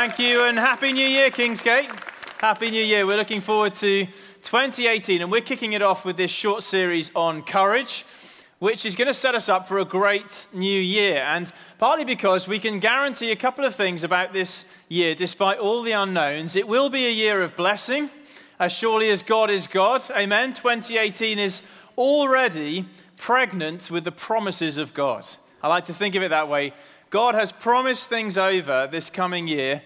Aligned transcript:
Thank 0.00 0.18
you. 0.18 0.44
And 0.44 0.58
Happy 0.58 0.94
New 0.94 1.06
Year, 1.06 1.28
Kingsgate. 1.30 1.90
Happy 2.40 2.70
New 2.70 2.82
Year. 2.82 3.06
We're 3.06 3.18
looking 3.18 3.42
forward 3.42 3.74
to 3.74 4.06
2018, 4.06 5.20
and 5.20 5.30
we're 5.30 5.42
kicking 5.42 5.74
it 5.74 5.82
off 5.82 6.06
with 6.06 6.16
this 6.16 6.30
short 6.30 6.62
series 6.62 7.10
on 7.14 7.42
courage, 7.42 8.06
which 8.60 8.86
is 8.86 8.96
going 8.96 9.08
to 9.08 9.12
set 9.12 9.34
us 9.34 9.50
up 9.50 9.68
for 9.68 9.78
a 9.78 9.84
great 9.84 10.46
new 10.54 10.80
year. 10.80 11.18
And 11.18 11.52
partly 11.76 12.06
because 12.06 12.48
we 12.48 12.58
can 12.58 12.78
guarantee 12.78 13.30
a 13.30 13.36
couple 13.36 13.62
of 13.66 13.74
things 13.74 14.02
about 14.02 14.32
this 14.32 14.64
year, 14.88 15.14
despite 15.14 15.58
all 15.58 15.82
the 15.82 15.92
unknowns. 15.92 16.56
It 16.56 16.66
will 16.66 16.88
be 16.88 17.06
a 17.06 17.12
year 17.12 17.42
of 17.42 17.54
blessing, 17.54 18.08
as 18.58 18.72
surely 18.72 19.10
as 19.10 19.22
God 19.22 19.50
is 19.50 19.66
God. 19.66 20.02
Amen. 20.12 20.54
2018 20.54 21.38
is 21.38 21.60
already 21.98 22.86
pregnant 23.18 23.90
with 23.90 24.04
the 24.04 24.12
promises 24.12 24.78
of 24.78 24.94
God. 24.94 25.26
I 25.62 25.68
like 25.68 25.84
to 25.84 25.92
think 25.92 26.14
of 26.14 26.22
it 26.22 26.30
that 26.30 26.48
way. 26.48 26.72
God 27.10 27.34
has 27.34 27.50
promised 27.50 28.08
things 28.08 28.38
over 28.38 28.88
this 28.90 29.10
coming 29.10 29.48
year. 29.48 29.82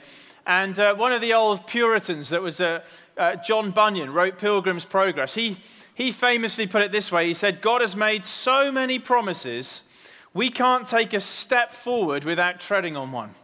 And 0.47 0.79
uh, 0.79 0.95
one 0.95 1.11
of 1.11 1.23
the 1.23 1.33
old 1.33 1.67
Puritans, 1.67 2.29
that 2.29 2.43
was 2.43 2.61
uh, 2.61 2.81
uh, 3.17 3.37
John 3.37 3.71
Bunyan, 3.71 4.13
wrote 4.13 4.37
Pilgrim's 4.37 4.85
Progress. 4.85 5.33
He, 5.33 5.57
he 5.95 6.13
famously 6.13 6.67
put 6.67 6.83
it 6.83 6.93
this 6.93 7.11
way 7.11 7.27
He 7.27 7.33
said, 7.33 7.63
God 7.63 7.81
has 7.81 7.97
made 7.97 8.27
so 8.27 8.71
many 8.71 8.99
promises, 8.99 9.83
we 10.35 10.51
can't 10.51 10.87
take 10.87 11.15
a 11.15 11.21
step 11.21 11.73
forward 11.73 12.25
without 12.25 12.61
treading 12.61 12.95
on 12.95 13.11
one. 13.11 13.35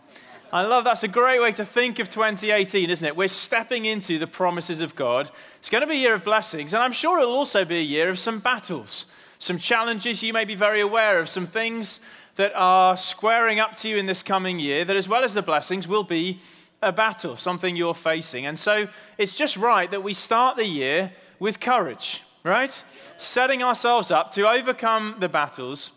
I 0.53 0.67
love 0.67 0.85
that's 0.85 1.05
a 1.05 1.09
great 1.09 1.41
way 1.41 1.53
to 1.53 1.65
think 1.65 2.01
of 2.01 2.09
2018, 2.09 2.91
isn't 2.91 3.07
it? 3.07 3.17
We're 3.17 3.29
stepping 3.29 3.87
into 3.87 4.19
the 4.19 4.27
promises 4.27 4.81
of 4.81 4.95
God. 4.97 5.31
It's 5.61 5.71
going 5.71 5.83
to 5.83 5.87
be 5.87 5.95
a 5.95 6.01
year 6.01 6.15
of 6.15 6.25
blessings, 6.25 6.75
and 6.75 6.83
I'm 6.83 6.93
sure 6.93 7.21
it'll 7.21 7.33
also 7.33 7.65
be 7.65 7.79
a 7.79 7.83
year 7.83 8.11
of 8.11 8.19
some 8.19 8.41
battles, 8.41 9.07
some 9.39 9.59
challenges 9.59 10.23
you 10.23 10.35
may 10.35 10.45
be 10.45 10.57
very 10.57 10.81
aware 10.81 11.21
of, 11.21 11.29
some 11.31 11.47
things 11.47 12.01
that 12.41 12.53
are 12.55 12.97
squaring 12.97 13.61
up 13.61 13.77
to 13.77 13.87
you 13.87 13.99
in 13.99 14.07
this 14.07 14.23
coming 14.23 14.59
year, 14.59 14.83
that 14.83 14.97
as 14.97 15.07
well 15.07 15.25
as 15.25 15.35
the 15.35 15.43
blessings, 15.43 15.87
will 15.87 16.05
be 16.05 16.41
a 16.81 16.91
battle, 16.91 17.37
something 17.37 17.77
you're 17.77 17.95
facing. 17.95 18.47
And 18.47 18.59
so 18.59 18.89
it's 19.19 19.35
just 19.35 19.59
right 19.59 19.91
that 19.91 20.03
we 20.03 20.15
start 20.15 20.57
the 20.57 20.65
year 20.65 21.13
with 21.39 21.61
courage, 21.61 22.23
right? 22.43 22.73
Setting 23.19 23.63
ourselves 23.63 24.11
up 24.11 24.33
to 24.33 24.49
overcome 24.49 25.17
the 25.19 25.29
battles 25.29 25.93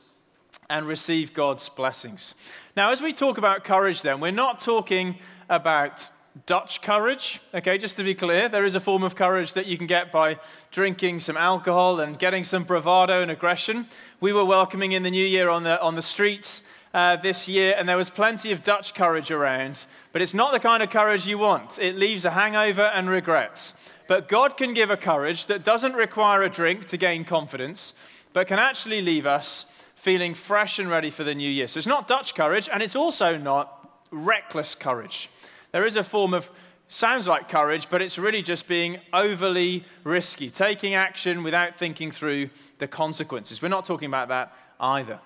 and 0.69 0.86
receive 0.86 1.33
God's 1.33 1.69
blessings. 1.69 2.36
Now, 2.75 2.91
as 2.91 3.02
we 3.02 3.14
talk 3.14 3.38
about 3.38 3.64
courage, 3.64 4.02
then, 4.02 4.19
we're 4.19 4.31
not 4.31 4.59
talking 4.59 5.19
about 5.47 6.09
Dutch 6.45 6.81
courage. 6.81 7.39
Okay, 7.53 7.78
just 7.78 7.95
to 7.98 8.03
be 8.03 8.16
clear, 8.16 8.50
there 8.50 8.66
is 8.66 8.73
a 8.76 8.80
form 8.80 9.03
of 9.03 9.16
courage 9.16 9.53
that 9.53 9.67
you 9.67 9.78
can 9.78 9.86
get 9.86 10.12
by 10.12 10.39
drinking 10.72 11.20
some 11.20 11.38
alcohol 11.38 12.00
and 12.00 12.17
getting 12.17 12.44
some 12.44 12.64
bravado 12.64 13.22
and 13.22 13.30
aggression. 13.30 13.86
We 14.20 14.34
were 14.34 14.44
welcoming 14.44 14.94
in 14.94 15.04
the 15.04 15.11
new 15.11 15.26
year 15.26 15.48
on 15.48 15.64
the, 15.64 15.80
on 15.80 15.95
the 15.95 16.02
streets 16.02 16.64
uh, 16.94 17.17
this 17.17 17.48
year, 17.48 17.76
and 17.78 17.88
there 17.88 17.98
was 17.98 18.09
plenty 18.09 18.52
of 18.52 18.64
Dutch 18.64 18.95
courage 18.95 19.30
around, 19.30 19.86
but 20.11 20.22
it's 20.22 20.33
not 20.33 20.52
the 20.52 20.60
kind 20.60 20.82
of 20.82 20.89
courage 20.89 21.27
you 21.27 21.38
want. 21.38 21.77
It 21.77 21.95
leaves 21.95 22.26
a 22.26 22.32
hangover 22.32 22.82
and 22.82 23.10
regrets. 23.10 23.73
But 24.08 24.27
God 24.27 24.58
can 24.58 24.73
give 24.73 24.89
a 24.89 24.98
courage 24.98 25.45
that 25.45 25.64
doesn't 25.64 25.93
require 25.93 26.42
a 26.42 26.49
drink 26.49 26.88
to 26.88 26.98
gain 26.98 27.26
confidence, 27.26 27.93
but 28.33 28.48
can 28.48 28.60
actually 28.60 29.02
leave 29.02 29.26
us 29.26 29.66
feeling 29.95 30.33
fresh 30.33 30.80
and 30.80 30.89
ready 30.89 31.10
for 31.10 31.23
the 31.23 31.33
new 31.33 31.49
year. 31.49 31.67
So 31.67 31.77
it's 31.77 31.88
not 31.88 32.08
Dutch 32.08 32.36
courage, 32.36 32.70
and 32.72 32.83
it's 32.83 32.95
also 32.95 33.38
not 33.38 34.02
reckless 34.11 34.76
courage. 34.76 35.30
There 35.73 35.88
is 35.88 35.95
a 35.95 36.04
form 36.04 36.36
of, 36.36 36.52
sounds 36.88 37.28
like 37.28 37.50
courage, 37.50 37.89
but 37.89 38.00
it's 38.00 38.20
really 38.20 38.44
just 38.44 38.67
being 38.67 39.00
overly 39.11 39.84
risky, 40.04 40.52
taking 40.52 40.94
action 40.94 41.42
without 41.42 41.80
thinking 41.80 42.11
through 42.11 42.52
the 42.78 42.88
consequences. 42.88 43.60
We're 43.60 43.70
not 43.70 43.84
talking 43.84 44.06
about 44.06 44.28
that 44.28 44.56
either. 44.80 45.20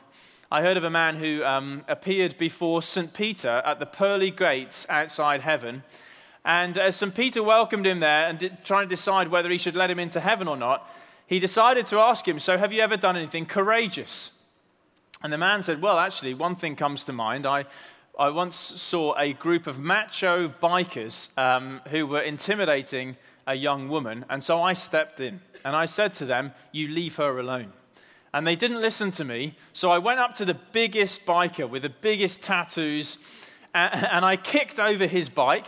I 0.50 0.62
heard 0.62 0.78
of 0.78 0.85
a 0.85 0.90
man 0.90 1.18
who 1.18 1.44
um, 1.44 1.84
appeared 1.90 2.38
before 2.38 2.81
St. 2.81 3.13
Peter 3.13 3.62
at 3.66 3.80
the 3.80 3.85
pearly 3.85 4.31
gates 4.31 4.85
outside 4.88 5.41
heaven. 5.41 5.84
And 6.46 6.78
as 6.78 6.96
St. 6.96 7.14
Peter 7.14 7.44
welcomed 7.44 7.85
him 7.85 8.00
there 8.00 8.29
and 8.29 8.40
did, 8.40 8.64
trying 8.64 8.88
to 8.88 8.96
decide 8.96 9.28
whether 9.28 9.50
he 9.50 9.58
should 9.58 9.75
let 9.75 9.91
him 9.91 10.00
into 10.00 10.22
heaven 10.22 10.47
or 10.47 10.56
not, 10.56 10.90
he 11.25 11.40
decided 11.40 11.88
to 11.88 11.97
ask 11.97 12.25
him, 12.25 12.40
So, 12.40 12.58
have 12.58 12.72
you 12.72 12.79
ever 12.79 12.96
done 12.96 13.18
anything 13.18 13.46
courageous? 13.46 14.31
And 15.22 15.34
the 15.34 15.38
man 15.38 15.62
said, 15.64 15.81
Well, 15.81 16.00
actually, 16.00 16.34
one 16.35 16.56
thing 16.56 16.78
comes 16.78 17.03
to 17.03 17.12
mind. 17.12 17.46
I, 17.46 17.66
I 18.19 18.31
once 18.31 18.55
saw 18.55 19.16
a 19.16 19.33
group 19.33 19.67
of 19.67 19.78
macho 19.78 20.50
bikers 20.50 21.29
um, 21.38 21.81
who 21.89 22.07
were 22.07 22.22
intimidating 22.22 23.16
a 23.45 23.53
young 23.53 23.89
woman, 23.89 24.25
and 24.28 24.44
so 24.44 24.59
I 24.59 24.73
stepped 24.73 25.19
in 25.19 25.39
and 25.63 25.75
I 25.75 25.85
said 25.85 26.16
to 26.16 26.25
them, 26.25 26.51
You 26.72 26.88
leave 26.88 27.17
her 27.17 27.38
alone. 27.38 27.73
And 28.33 28.45
they 28.45 28.55
didn't 28.55 28.81
listen 28.81 29.11
to 29.11 29.23
me, 29.23 29.55
so 29.72 29.91
I 29.91 30.00
went 30.00 30.19
up 30.19 30.33
to 30.35 30.45
the 30.45 30.55
biggest 30.55 31.28
biker 31.28 31.69
with 31.69 31.83
the 31.83 31.89
biggest 31.89 32.41
tattoos, 32.41 33.19
and, 33.75 34.05
and 34.07 34.25
I 34.25 34.35
kicked 34.35 34.79
over 34.79 35.05
his 35.05 35.29
bike, 35.29 35.67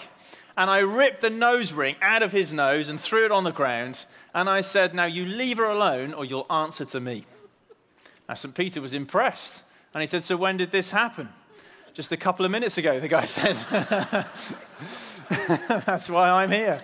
and 0.58 0.72
I 0.72 0.80
ripped 0.80 1.22
the 1.22 1.30
nose 1.30 1.72
ring 1.72 1.98
out 2.02 2.24
of 2.24 2.32
his 2.32 2.52
nose 2.52 2.90
and 2.90 3.00
threw 3.00 3.26
it 3.26 3.32
on 3.32 3.44
the 3.44 3.52
ground, 3.52 4.08
and 4.34 4.50
I 4.50 4.62
said, 4.62 4.96
Now 4.96 5.06
you 5.06 5.24
leave 5.24 5.58
her 5.58 5.70
alone, 5.70 6.16
or 6.16 6.26
you'll 6.26 6.48
answer 6.50 6.86
to 6.86 7.00
me. 7.00 7.28
Now, 8.28 8.34
St. 8.34 8.56
Peter 8.56 8.82
was 8.82 8.96
impressed, 8.96 9.62
and 9.94 10.02
he 10.02 10.08
said, 10.08 10.24
So 10.24 10.36
when 10.36 10.58
did 10.58 10.72
this 10.72 10.90
happen? 10.90 11.30
Just 12.00 12.14
a 12.14 12.18
couple 12.18 12.46
of 12.46 12.52
minutes 12.52 12.78
ago, 12.78 12.98
the 13.02 13.10
guy 13.10 13.26
said. 13.26 13.58
That's 15.86 16.10
why 16.10 16.30
I'm 16.30 16.50
here. 16.50 16.82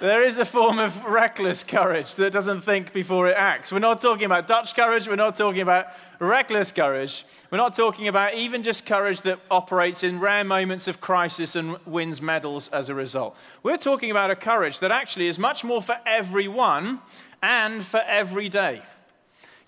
There 0.00 0.24
is 0.24 0.38
a 0.38 0.44
form 0.44 0.80
of 0.80 1.04
reckless 1.04 1.62
courage 1.62 2.16
that 2.16 2.32
doesn't 2.32 2.62
think 2.62 2.92
before 2.92 3.28
it 3.28 3.36
acts. 3.38 3.70
We're 3.70 3.78
not 3.78 4.00
talking 4.00 4.24
about 4.24 4.48
Dutch 4.48 4.74
courage. 4.74 5.06
We're 5.06 5.14
not 5.14 5.36
talking 5.36 5.60
about 5.60 5.86
reckless 6.18 6.72
courage. 6.72 7.24
We're 7.52 7.58
not 7.58 7.76
talking 7.76 8.08
about 8.08 8.34
even 8.34 8.64
just 8.64 8.86
courage 8.86 9.22
that 9.22 9.38
operates 9.52 10.02
in 10.02 10.18
rare 10.18 10.42
moments 10.42 10.88
of 10.88 11.00
crisis 11.00 11.54
and 11.54 11.76
wins 11.86 12.20
medals 12.20 12.66
as 12.70 12.88
a 12.88 12.96
result. 12.96 13.36
We're 13.62 13.76
talking 13.76 14.10
about 14.10 14.32
a 14.32 14.34
courage 14.34 14.80
that 14.80 14.90
actually 14.90 15.28
is 15.28 15.38
much 15.38 15.62
more 15.62 15.80
for 15.80 15.96
everyone 16.04 16.98
and 17.40 17.84
for 17.84 18.00
every 18.04 18.48
day. 18.48 18.82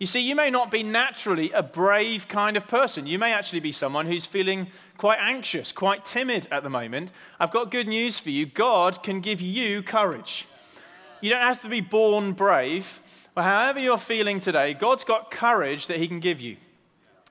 You 0.04 0.08
see, 0.08 0.20
you 0.20 0.36
may 0.36 0.50
not 0.50 0.70
be 0.70 0.82
naturally 0.82 1.50
a 1.52 1.62
brave 1.62 2.28
kind 2.28 2.58
of 2.58 2.68
person. 2.68 3.06
You 3.06 3.18
may 3.18 3.32
actually 3.32 3.60
be 3.60 3.72
someone 3.72 4.04
who's 4.04 4.26
feeling 4.26 4.66
quite 4.98 5.16
anxious, 5.18 5.72
quite 5.72 6.04
timid 6.04 6.46
at 6.50 6.62
the 6.62 6.68
moment. 6.68 7.10
I've 7.40 7.50
got 7.50 7.70
good 7.70 7.88
news 7.88 8.18
for 8.18 8.28
you 8.28 8.44
God 8.44 9.02
can 9.02 9.20
give 9.20 9.40
you 9.40 9.82
courage. 9.82 10.46
You 11.22 11.30
don't 11.30 11.40
have 11.40 11.62
to 11.62 11.70
be 11.70 11.80
born 11.80 12.34
brave. 12.34 13.00
But 13.34 13.44
however 13.44 13.78
you're 13.80 13.96
feeling 13.96 14.40
today, 14.40 14.74
God's 14.74 15.04
got 15.04 15.30
courage 15.30 15.86
that 15.86 15.96
He 15.96 16.06
can 16.06 16.20
give 16.20 16.38
you. 16.38 16.58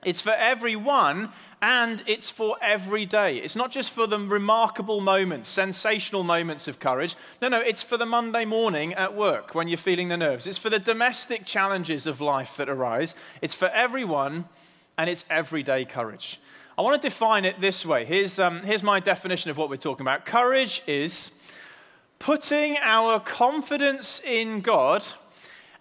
It's 0.04 0.20
for 0.20 0.32
everyone 0.32 1.30
and 1.64 2.02
it's 2.06 2.30
for 2.30 2.58
every 2.60 3.06
day. 3.06 3.38
It's 3.38 3.56
not 3.56 3.70
just 3.70 3.90
for 3.90 4.06
the 4.06 4.18
remarkable 4.18 5.00
moments, 5.00 5.48
sensational 5.48 6.22
moments 6.22 6.68
of 6.68 6.78
courage. 6.78 7.16
No, 7.40 7.48
no, 7.48 7.58
it's 7.58 7.82
for 7.82 7.96
the 7.96 8.04
Monday 8.04 8.44
morning 8.44 8.92
at 8.92 9.16
work 9.16 9.54
when 9.54 9.66
you're 9.66 9.78
feeling 9.78 10.08
the 10.08 10.18
nerves. 10.18 10.46
It's 10.46 10.58
for 10.58 10.68
the 10.68 10.78
domestic 10.78 11.46
challenges 11.46 12.06
of 12.06 12.20
life 12.20 12.58
that 12.58 12.68
arise. 12.68 13.14
It's 13.40 13.54
for 13.54 13.68
everyone 13.68 14.44
and 14.98 15.08
it's 15.08 15.24
everyday 15.30 15.86
courage. 15.86 16.38
I 16.76 16.82
want 16.82 17.00
to 17.00 17.08
define 17.08 17.46
it 17.46 17.58
this 17.62 17.86
way. 17.86 18.04
Here's, 18.04 18.38
um, 18.38 18.60
here's 18.60 18.82
my 18.82 19.00
definition 19.00 19.50
of 19.50 19.56
what 19.56 19.70
we're 19.70 19.76
talking 19.76 20.04
about 20.04 20.26
courage 20.26 20.82
is 20.86 21.30
putting 22.18 22.76
our 22.76 23.18
confidence 23.20 24.20
in 24.22 24.60
God 24.60 25.02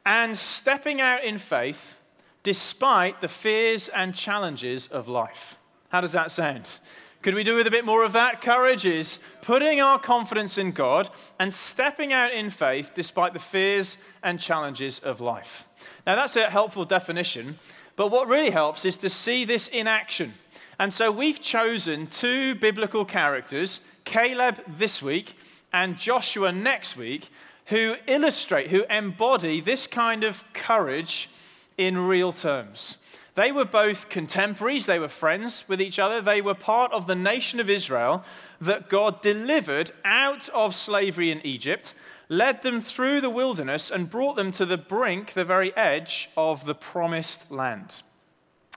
and 0.05 0.37
stepping 0.37 1.01
out 1.01 1.25
in 1.25 1.37
faith 1.37 1.97
despite 2.41 3.19
the 3.19 3.27
fears 3.27 3.89
and 3.89 4.15
challenges 4.15 4.87
of 4.87 5.09
life. 5.09 5.57
How 5.93 6.01
does 6.01 6.13
that 6.13 6.31
sound? 6.31 6.79
Could 7.21 7.35
we 7.35 7.43
do 7.43 7.55
with 7.55 7.67
a 7.67 7.71
bit 7.71 7.85
more 7.85 8.03
of 8.03 8.13
that? 8.13 8.41
Courage 8.41 8.83
is 8.83 9.19
putting 9.43 9.79
our 9.79 9.99
confidence 9.99 10.57
in 10.57 10.71
God 10.71 11.07
and 11.39 11.53
stepping 11.53 12.11
out 12.11 12.33
in 12.33 12.49
faith 12.49 12.93
despite 12.95 13.33
the 13.33 13.39
fears 13.39 13.99
and 14.23 14.39
challenges 14.39 14.97
of 14.97 15.21
life. 15.21 15.67
Now, 16.07 16.15
that's 16.15 16.35
a 16.35 16.49
helpful 16.49 16.83
definition, 16.83 17.59
but 17.95 18.09
what 18.09 18.27
really 18.27 18.49
helps 18.49 18.85
is 18.85 18.97
to 18.97 19.09
see 19.09 19.45
this 19.45 19.67
in 19.67 19.85
action. 19.85 20.33
And 20.79 20.91
so 20.91 21.11
we've 21.11 21.39
chosen 21.39 22.07
two 22.07 22.55
biblical 22.55 23.05
characters, 23.05 23.79
Caleb 24.03 24.63
this 24.67 25.03
week 25.03 25.37
and 25.73 25.99
Joshua 25.99 26.51
next 26.51 26.97
week, 26.97 27.29
who 27.67 27.97
illustrate, 28.07 28.71
who 28.71 28.83
embody 28.89 29.61
this 29.61 29.85
kind 29.85 30.23
of 30.23 30.43
courage 30.53 31.29
in 31.77 31.99
real 31.99 32.33
terms. 32.33 32.97
They 33.35 33.51
were 33.51 33.65
both 33.65 34.09
contemporaries, 34.09 34.85
they 34.85 34.99
were 34.99 35.07
friends 35.07 35.65
with 35.67 35.81
each 35.81 35.97
other, 35.97 36.21
they 36.21 36.41
were 36.41 36.53
part 36.53 36.93
of 36.93 37.07
the 37.07 37.15
nation 37.15 37.59
of 37.59 37.69
Israel 37.69 38.23
that 38.61 38.89
God 38.89 39.21
delivered 39.23 39.91
out 40.05 40.49
of 40.49 40.75
slavery 40.75 41.31
in 41.31 41.43
Egypt, 41.43 41.95
led 42.29 42.61
them 42.61 42.79
through 42.79 43.21
the 43.21 43.31
wilderness, 43.31 43.89
and 43.89 44.09
brought 44.09 44.35
them 44.35 44.51
to 44.51 44.67
the 44.67 44.77
brink, 44.77 45.33
the 45.33 45.43
very 45.45 45.75
edge 45.75 46.29
of 46.37 46.65
the 46.65 46.75
promised 46.75 47.49
land. 47.49 48.03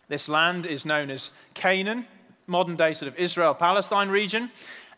This 0.08 0.28
land 0.28 0.64
is 0.64 0.86
known 0.86 1.10
as 1.10 1.30
Canaan, 1.52 2.06
modern 2.46 2.76
day 2.76 2.94
sort 2.94 3.12
of 3.12 3.18
Israel 3.18 3.54
Palestine 3.54 4.08
region, 4.08 4.50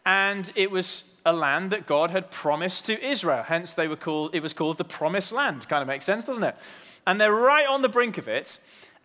and 0.07 0.53
it 0.55 0.71
was 0.71 1.03
a 1.27 1.33
land 1.33 1.71
that 1.73 1.87
God 1.87 2.11
had 2.11 2.31
promised 2.31 2.87
to 2.87 3.05
Israel. 3.05 3.43
Hence, 3.43 3.75
they 3.75 3.89
were 3.89 3.97
called, 3.97 4.35
it 4.35 4.43
was 4.43 4.53
called 4.53 4.79
the 4.79 4.85
Promised 4.85 5.33
Land. 5.33 5.69
Kind 5.69 5.83
of 5.83 5.89
makes 5.89 6.05
sense, 6.05 6.25
doesn't 6.25 6.45
it? 6.45 6.57
And 7.07 7.21
they're 7.21 7.35
right 7.35 7.67
on 7.67 7.83
the 7.83 7.89
brink 7.89 8.19
of 8.19 8.29
it. 8.29 8.59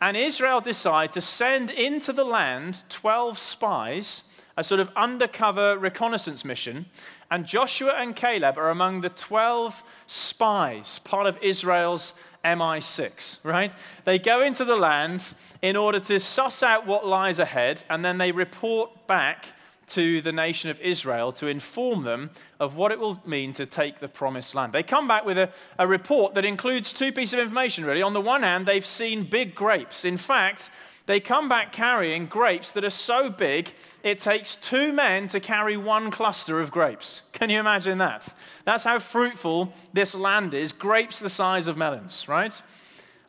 And 0.04 0.18
Israel 0.18 0.60
decide 0.60 1.14
to 1.14 1.22
send 1.22 1.72
into 1.72 2.12
the 2.12 2.26
land 2.26 2.84
12 2.90 3.40
spies, 3.40 4.24
a 4.58 4.64
sort 4.64 4.82
of 4.82 4.92
undercover 4.98 5.78
reconnaissance 5.78 6.44
mission. 6.44 6.88
And 7.32 7.46
Joshua 7.46 7.94
and 7.98 8.14
Caleb 8.14 8.58
are 8.58 8.70
among 8.70 9.00
the 9.00 9.10
12 9.10 9.82
spies, 10.06 11.00
part 11.06 11.26
of 11.26 11.38
Israel's 11.42 12.14
MI6, 12.44 13.40
right? 13.44 13.74
They 14.04 14.20
go 14.20 14.42
into 14.42 14.66
the 14.66 14.76
land 14.76 15.34
in 15.62 15.78
order 15.78 16.02
to 16.02 16.20
suss 16.20 16.62
out 16.62 16.86
what 16.86 17.08
lies 17.08 17.40
ahead, 17.40 17.86
and 17.90 18.04
then 18.04 18.18
they 18.18 18.34
report 18.34 19.08
back 19.08 19.46
to 19.88 20.22
the 20.22 20.32
nation 20.32 20.70
of 20.70 20.80
Israel 20.82 21.32
to 21.34 21.48
inform 21.48 22.04
them 22.04 22.32
of 22.60 22.76
what 22.76 22.92
it 22.92 23.00
will 23.00 23.22
mean 23.26 23.54
to 23.54 23.66
take 23.66 24.00
the 24.00 24.08
promised 24.08 24.56
land. 24.56 24.74
They 24.74 24.84
come 24.84 25.08
back 25.08 25.26
with 25.26 25.38
a, 25.38 25.50
a 25.78 25.88
report 25.88 26.34
that 26.36 26.46
includes 26.46 26.94
two 26.94 27.12
pieces 27.12 27.34
of 27.34 27.40
information, 27.40 27.86
really. 27.86 28.02
On 28.02 28.14
the 28.14 28.22
one 28.22 28.44
hand, 28.44 28.66
they've 28.66 28.86
seen 28.86 29.24
big 29.24 29.56
grapes. 29.56 30.06
In 30.06 30.18
fact, 30.18 30.70
they 31.06 31.20
come 31.20 31.50
back 31.50 31.74
carrying 31.74 32.28
grapes 32.28 32.72
that 32.72 32.86
are 32.86 32.90
so 32.90 33.30
big 33.30 33.74
it 34.04 34.20
takes 34.20 34.56
two 34.56 34.94
men 34.94 35.28
to 35.28 35.40
carry 35.40 35.76
one 35.76 36.12
cluster 36.12 36.62
of 36.62 36.72
grapes. 36.72 37.24
Can 37.34 37.50
you 37.50 37.60
imagine 37.60 37.98
that? 37.98 38.34
That's 38.64 38.86
how 38.86 39.00
fruitful 39.00 39.74
this 39.92 40.16
land 40.16 40.54
is. 40.54 40.72
Grapes 40.72 41.20
the 41.20 41.30
size 41.30 41.68
of 41.68 41.76
melons, 41.76 42.28
right? 42.30 42.54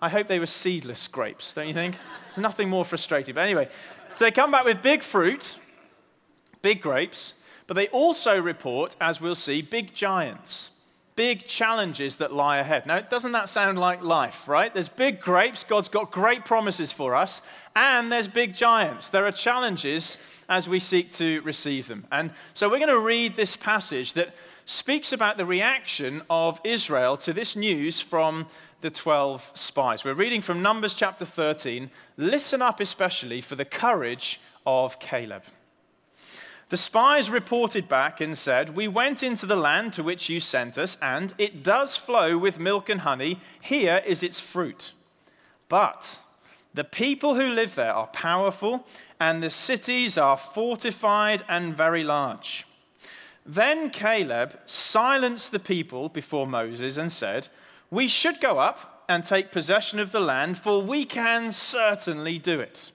I 0.00 0.08
hope 0.08 0.28
they 0.28 0.38
were 0.38 0.46
seedless 0.46 1.08
grapes, 1.08 1.54
don't 1.54 1.66
you 1.66 1.74
think? 1.74 1.96
There's 2.26 2.38
nothing 2.38 2.68
more 2.68 2.84
frustrating. 2.84 3.34
But 3.34 3.42
anyway, 3.42 3.68
so 4.16 4.24
they 4.24 4.30
come 4.30 4.52
back 4.52 4.64
with 4.64 4.80
big 4.80 5.02
fruit, 5.02 5.58
big 6.64 6.81
grapes, 6.81 7.34
but 7.66 7.75
they 7.75 7.88
also 7.88 8.40
report, 8.40 8.96
as 8.99 9.20
we'll 9.20 9.34
see, 9.34 9.61
big 9.61 9.94
giants 9.94 10.70
big 11.16 11.46
challenges 11.46 12.16
that 12.16 12.32
lie 12.32 12.58
ahead. 12.58 12.87
Now, 12.87 13.00
doesn't 13.00 13.32
that 13.32 13.49
sound 13.49 13.78
like 13.78 14.02
life, 14.02 14.49
right? 14.49 14.75
There's 14.75 14.88
big 14.88 15.20
grapes, 15.20 15.62
God's 15.62 15.88
got 15.88 16.11
great 16.11 16.44
promises 16.44 16.90
for 16.90 17.14
us, 17.14 17.40
and 17.76 18.11
there's 18.11 18.26
big 18.26 18.55
giants. 18.55 19.11
There 19.11 19.25
are 19.25 19.32
challenges 19.32 20.19
as 20.49 20.69
we 20.69 20.81
seek 20.81 21.12
to 21.14 21.40
receive 21.43 21.87
them. 21.87 22.06
And 22.11 22.32
so 22.52 22.69
we're 22.69 22.78
going 22.78 22.88
to 22.88 22.99
read 22.99 23.37
this 23.37 23.56
passage 23.56 24.14
that 24.14 24.34
speaks 24.66 25.12
about 25.12 25.37
the 25.37 25.46
reaction 25.46 26.22
of 26.28 26.61
Israel 26.64 27.16
to 27.19 27.32
this 27.32 27.55
news 27.55 28.00
from 28.00 28.46
the 28.81 28.90
12 28.90 29.52
spies. 29.55 30.05
We're 30.05 30.14
reading 30.14 30.40
from 30.40 30.62
Numbers 30.62 30.94
chapter 30.94 31.25
13. 31.25 31.90
Listen 32.16 32.61
up, 32.61 32.81
especially 32.81 33.40
for 33.40 33.55
the 33.55 33.64
courage 33.64 34.40
of 34.66 34.99
Caleb. 34.99 35.44
The 36.70 36.76
spies 36.76 37.28
reported 37.28 37.88
back 37.88 38.20
and 38.20 38.37
said, 38.37 38.75
We 38.75 38.88
went 38.88 39.22
into 39.22 39.46
the 39.46 39.56
land 39.56 39.93
to 39.94 40.02
which 40.02 40.28
you 40.28 40.40
sent 40.40 40.78
us, 40.78 40.96
and 41.02 41.34
it 41.37 41.62
does 41.62 41.96
flow 41.96 42.38
with 42.38 42.58
milk 42.58 42.88
and 42.88 43.02
honey. 43.02 43.40
Here 43.61 44.02
is 44.06 44.22
its 44.22 44.40
fruit. 44.40 44.93
But 45.69 46.19
the 46.72 46.84
people 46.84 47.34
who 47.34 47.49
live 47.49 47.75
there 47.75 47.93
are 47.93 48.06
powerful, 48.08 48.87
and 49.20 49.43
the 49.43 49.50
cities 49.50 50.16
are 50.16 50.37
fortified 50.37 51.44
and 51.49 51.76
very 51.76 52.02
large. 52.02 52.66
Then 53.46 53.90
Caleb 53.90 54.58
silenced 54.64 55.52
the 55.52 55.58
people 55.58 56.08
before 56.08 56.46
Moses 56.46 56.96
and 56.96 57.12
said, 57.12 57.49
We 57.90 58.08
should 58.08 58.40
go 58.40 58.58
up 58.58 59.05
and 59.08 59.22
take 59.22 59.52
possession 59.52 60.00
of 60.00 60.12
the 60.12 60.20
land, 60.20 60.56
for 60.56 60.82
we 60.82 61.05
can 61.05 61.52
certainly 61.52 62.38
do 62.38 62.58
it. 62.58 62.90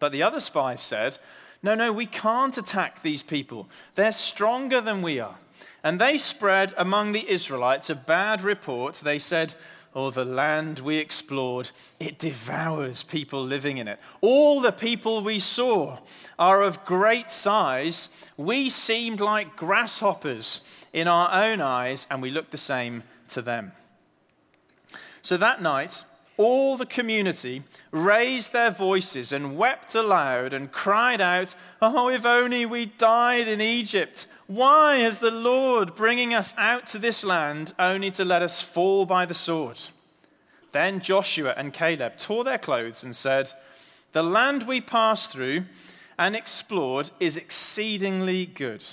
But 0.00 0.10
the 0.10 0.22
other 0.24 0.40
spies 0.40 0.82
said, 0.82 1.18
no, 1.62 1.74
no, 1.74 1.92
we 1.92 2.06
can't 2.06 2.56
attack 2.58 3.02
these 3.02 3.22
people. 3.22 3.68
They're 3.94 4.12
stronger 4.12 4.80
than 4.80 5.02
we 5.02 5.20
are. 5.20 5.36
And 5.84 6.00
they 6.00 6.18
spread 6.18 6.74
among 6.76 7.12
the 7.12 7.28
Israelites 7.28 7.90
a 7.90 7.94
bad 7.94 8.42
report. 8.42 8.96
They 8.96 9.18
said, 9.18 9.54
Oh, 9.94 10.10
the 10.10 10.24
land 10.24 10.78
we 10.78 10.96
explored, 10.96 11.70
it 12.00 12.18
devours 12.18 13.02
people 13.02 13.44
living 13.44 13.76
in 13.76 13.88
it. 13.88 13.98
All 14.22 14.60
the 14.60 14.72
people 14.72 15.22
we 15.22 15.38
saw 15.38 15.98
are 16.38 16.62
of 16.62 16.84
great 16.86 17.30
size. 17.30 18.08
We 18.38 18.70
seemed 18.70 19.20
like 19.20 19.54
grasshoppers 19.54 20.62
in 20.94 21.08
our 21.08 21.44
own 21.44 21.60
eyes, 21.60 22.06
and 22.10 22.22
we 22.22 22.30
looked 22.30 22.52
the 22.52 22.58
same 22.58 23.02
to 23.28 23.42
them. 23.42 23.72
So 25.20 25.36
that 25.36 25.60
night, 25.60 26.04
all 26.36 26.76
the 26.76 26.86
community 26.86 27.62
raised 27.90 28.52
their 28.52 28.70
voices 28.70 29.32
and 29.32 29.56
wept 29.56 29.94
aloud 29.94 30.52
and 30.52 30.72
cried 30.72 31.20
out, 31.20 31.54
Oh, 31.80 32.08
if 32.08 32.24
only 32.24 32.66
we 32.66 32.86
died 32.86 33.48
in 33.48 33.60
Egypt! 33.60 34.26
Why 34.46 34.96
is 34.96 35.18
the 35.20 35.30
Lord 35.30 35.94
bringing 35.94 36.34
us 36.34 36.52
out 36.58 36.86
to 36.88 36.98
this 36.98 37.24
land 37.24 37.74
only 37.78 38.10
to 38.12 38.24
let 38.24 38.42
us 38.42 38.60
fall 38.60 39.06
by 39.06 39.24
the 39.24 39.34
sword? 39.34 39.78
Then 40.72 41.00
Joshua 41.00 41.54
and 41.56 41.72
Caleb 41.72 42.16
tore 42.18 42.44
their 42.44 42.58
clothes 42.58 43.02
and 43.02 43.14
said, 43.14 43.52
The 44.12 44.22
land 44.22 44.64
we 44.64 44.80
passed 44.80 45.30
through 45.30 45.64
and 46.18 46.34
explored 46.34 47.10
is 47.20 47.36
exceedingly 47.36 48.46
good. 48.46 48.84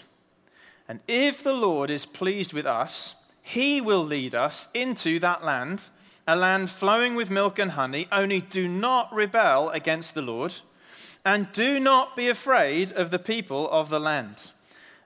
And 0.87 0.99
if 1.07 1.43
the 1.43 1.53
Lord 1.53 1.89
is 1.89 2.05
pleased 2.05 2.53
with 2.53 2.65
us, 2.65 3.15
he 3.41 3.81
will 3.81 4.03
lead 4.03 4.35
us 4.35 4.67
into 4.73 5.19
that 5.19 5.43
land 5.43 5.89
a 6.29 6.35
land 6.35 6.69
flowing 6.69 7.15
with 7.15 7.31
milk 7.31 7.57
and 7.57 7.71
honey, 7.71 8.07
only 8.11 8.39
do 8.39 8.67
not 8.67 9.11
rebel 9.11 9.71
against 9.71 10.13
the 10.13 10.21
Lord, 10.21 10.59
and 11.25 11.51
do 11.51 11.79
not 11.79 12.15
be 12.15 12.29
afraid 12.29 12.91
of 12.91 13.09
the 13.09 13.17
people 13.17 13.67
of 13.71 13.89
the 13.89 13.99
land. 13.99 14.51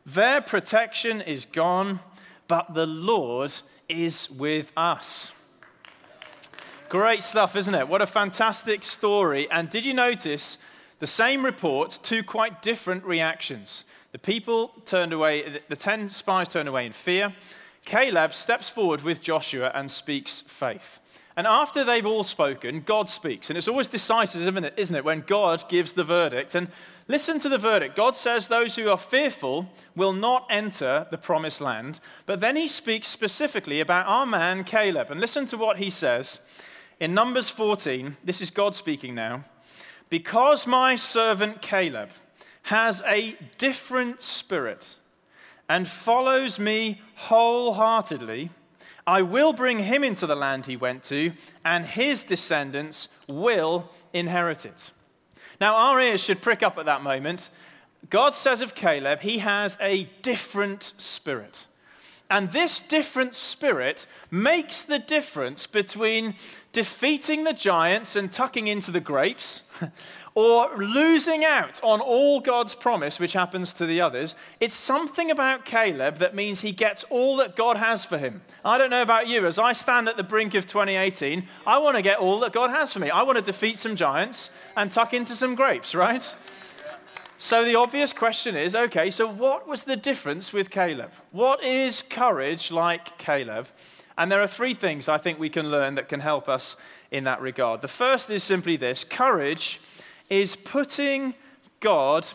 Their 0.06 0.42
protection 0.42 1.22
is 1.22 1.46
gone, 1.46 2.02
but 2.50 2.74
the 2.74 2.86
Lord 2.86 3.54
is 3.88 4.30
with 4.32 4.74
us. 4.76 5.32
Great 6.90 7.24
stuff, 7.24 7.56
isn't 7.56 7.74
it? 7.74 7.88
What 7.88 8.02
a 8.02 8.06
fantastic 8.06 8.84
story. 8.84 9.50
And 9.50 9.70
did 9.70 9.86
you 9.86 9.94
notice 9.94 10.58
the 11.00 11.08
same 11.08 11.46
report, 11.46 12.00
two 12.04 12.22
quite 12.22 12.62
different 12.62 13.06
reactions? 13.06 13.86
The 14.12 14.20
people 14.20 14.74
turned 14.84 15.14
away, 15.14 15.62
the 15.70 15.76
10 15.78 16.10
spies 16.10 16.50
turned 16.50 16.68
away 16.68 16.86
in 16.86 16.92
fear. 16.92 17.34
Caleb 17.86 18.34
steps 18.34 18.70
forward 18.70 19.04
with 19.04 19.22
Joshua 19.22 19.72
and 19.74 19.90
speaks 19.90 20.44
faith. 20.46 21.00
And 21.36 21.48
after 21.48 21.84
they've 21.84 22.06
all 22.06 22.24
spoken, 22.24 22.82
God 22.82 23.10
speaks. 23.10 23.50
And 23.50 23.58
it's 23.58 23.68
always 23.68 23.88
decisive, 23.88 24.42
isn't 24.42 24.64
it, 24.64 24.74
isn't 24.78 24.96
it, 24.96 25.04
when 25.04 25.22
God 25.22 25.68
gives 25.68 25.94
the 25.94 26.04
verdict? 26.04 26.54
And 26.54 26.68
listen 27.08 27.40
to 27.40 27.50
the 27.50 27.58
verdict. 27.58 27.96
God 27.96 28.16
says 28.16 28.48
those 28.48 28.76
who 28.76 28.90
are 28.90 28.98
fearful 28.98 29.68
will 29.96 30.14
not 30.14 30.46
enter 30.50 31.08
the 31.10 31.18
promised 31.18 31.60
land. 31.60 32.00
But 32.28 32.40
then 32.40 32.56
he 32.56 32.68
speaks 32.68 33.08
specifically 33.08 33.80
about 33.80 34.06
our 34.06 34.28
man 34.28 34.64
Caleb. 34.64 35.10
And 35.10 35.20
listen 35.20 35.48
to 35.48 35.58
what 35.58 35.78
he 35.78 35.90
says 35.90 36.40
in 37.00 37.16
Numbers 37.16 37.50
14. 37.50 38.18
This 38.24 38.40
is 38.40 38.52
God 38.52 38.76
speaking 38.76 39.16
now. 39.16 39.44
Because 40.12 40.68
my 40.68 40.96
servant 40.96 41.64
Caleb 41.64 42.10
has 42.64 43.02
a 43.08 43.36
different 43.58 44.22
spirit 44.22 44.96
and 45.68 45.88
follows 45.88 46.60
me 46.60 47.02
wholeheartedly 47.16 48.52
I 49.06 49.22
will 49.22 49.54
bring 49.54 49.80
him 49.80 50.04
into 50.04 50.26
the 50.26 50.36
land 50.36 50.66
he 50.66 50.78
went 50.78 51.04
to, 51.04 51.34
and 51.66 51.86
his 51.86 52.24
descendants 52.24 53.10
will 53.28 53.90
inherit 54.14 54.66
it. 54.66 54.92
Now, 55.60 55.76
our 55.76 56.00
ears 56.02 56.22
should 56.22 56.42
prick 56.42 56.64
up 56.64 56.78
at 56.78 56.86
that 56.86 57.04
moment. 57.04 57.50
God 58.10 58.36
says 58.36 58.62
of 58.62 58.76
Caleb, 58.76 59.20
he 59.20 59.40
has 59.40 59.78
a 59.80 60.06
different 60.22 60.94
spirit. 60.98 61.66
And 62.30 62.52
this 62.52 62.80
different 62.80 63.36
spirit 63.36 64.08
makes 64.32 64.84
the 64.84 64.98
difference 64.98 65.68
between 65.68 66.36
defeating 66.72 67.44
the 67.44 67.54
giants 67.54 68.16
and 68.16 68.32
tucking 68.32 68.68
into 68.68 68.90
the 68.90 69.00
grapes 69.00 69.62
or 70.36 70.76
losing 70.78 71.46
out 71.46 71.80
on 71.84 72.02
all 72.02 72.40
God's 72.40 72.74
promise, 72.74 73.20
which 73.20 73.34
happens 73.34 73.72
to 73.74 73.86
the 73.86 74.02
others. 74.02 74.34
It's 74.60 74.74
something 74.74 75.30
about 75.30 75.66
Caleb 75.66 76.18
that 76.18 76.34
means 76.34 76.62
he 76.62 76.72
gets 76.72 77.04
all 77.12 77.38
that 77.38 77.56
God 77.56 77.78
has 77.78 78.04
for 78.04 78.18
him. 78.18 78.42
I 78.66 78.80
don't 78.80 78.90
know 78.90 79.04
about 79.04 79.28
you, 79.28 79.46
as 79.46 79.60
I 79.60 79.74
stand 79.74 80.10
at 80.10 80.18
the 80.18 80.24
brink 80.24 80.56
of 80.56 80.66
2018, 80.66 81.48
I 81.68 81.78
want 81.78 81.98
to 81.98 82.02
get 82.02 82.18
all 82.18 82.40
that 82.40 82.54
God 82.54 82.72
has 82.72 82.92
for 82.94 83.00
me. 83.00 83.12
I 83.12 83.22
want 83.24 83.38
to 83.38 83.44
defeat 83.44 83.78
some 83.78 83.96
giants 83.96 84.50
and 84.76 84.90
tuck 84.90 85.14
into 85.14 85.36
some 85.36 85.54
grapes, 85.54 85.94
right? 85.94 86.36
So 87.44 87.66
the 87.66 87.76
obvious 87.76 88.14
question 88.14 88.56
is 88.56 88.74
okay, 88.74 89.10
so 89.10 89.28
what 89.28 89.68
was 89.68 89.84
the 89.84 89.98
difference 89.98 90.54
with 90.54 90.70
Caleb? 90.70 91.12
What 91.34 91.62
is 91.62 92.02
courage 92.02 92.72
like 92.72 93.18
Caleb? 93.18 93.68
And 94.18 94.32
there 94.32 94.42
are 94.42 94.48
three 94.48 94.74
things 94.74 95.10
I 95.10 95.18
think 95.18 95.40
we 95.40 95.50
can 95.50 95.70
learn 95.70 95.96
that 95.96 96.08
can 96.08 96.22
help 96.22 96.48
us 96.48 96.78
in 97.12 97.26
that 97.26 97.42
regard. 97.42 97.82
The 97.82 97.90
first 97.90 98.30
is 98.30 98.46
simply 98.46 98.78
this 98.78 99.04
courage 99.04 99.82
is 100.30 100.56
putting 100.56 101.34
God 101.82 102.26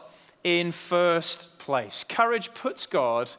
in 0.45 0.73
first 0.73 1.59
place. 1.59 2.05
Courage 2.07 2.53
puts 2.53 2.85
God 2.85 3.31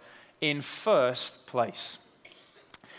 in 0.42 0.62
first 0.62 1.46
place. 1.46 2.00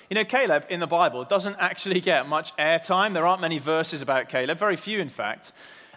You 0.08 0.14
know, 0.14 0.24
Caleb 0.24 0.66
in 0.68 0.78
the 0.78 0.86
Bible 0.86 1.24
doesn't 1.24 1.56
actually 1.58 2.00
get 2.00 2.28
much 2.28 2.54
airtime. 2.56 3.14
There 3.14 3.26
aren't 3.26 3.40
many 3.40 3.58
verses 3.58 4.00
about 4.00 4.28
Caleb, 4.28 4.58
very 4.58 4.76
few, 4.76 5.00
in 5.00 5.08
fact. 5.08 5.50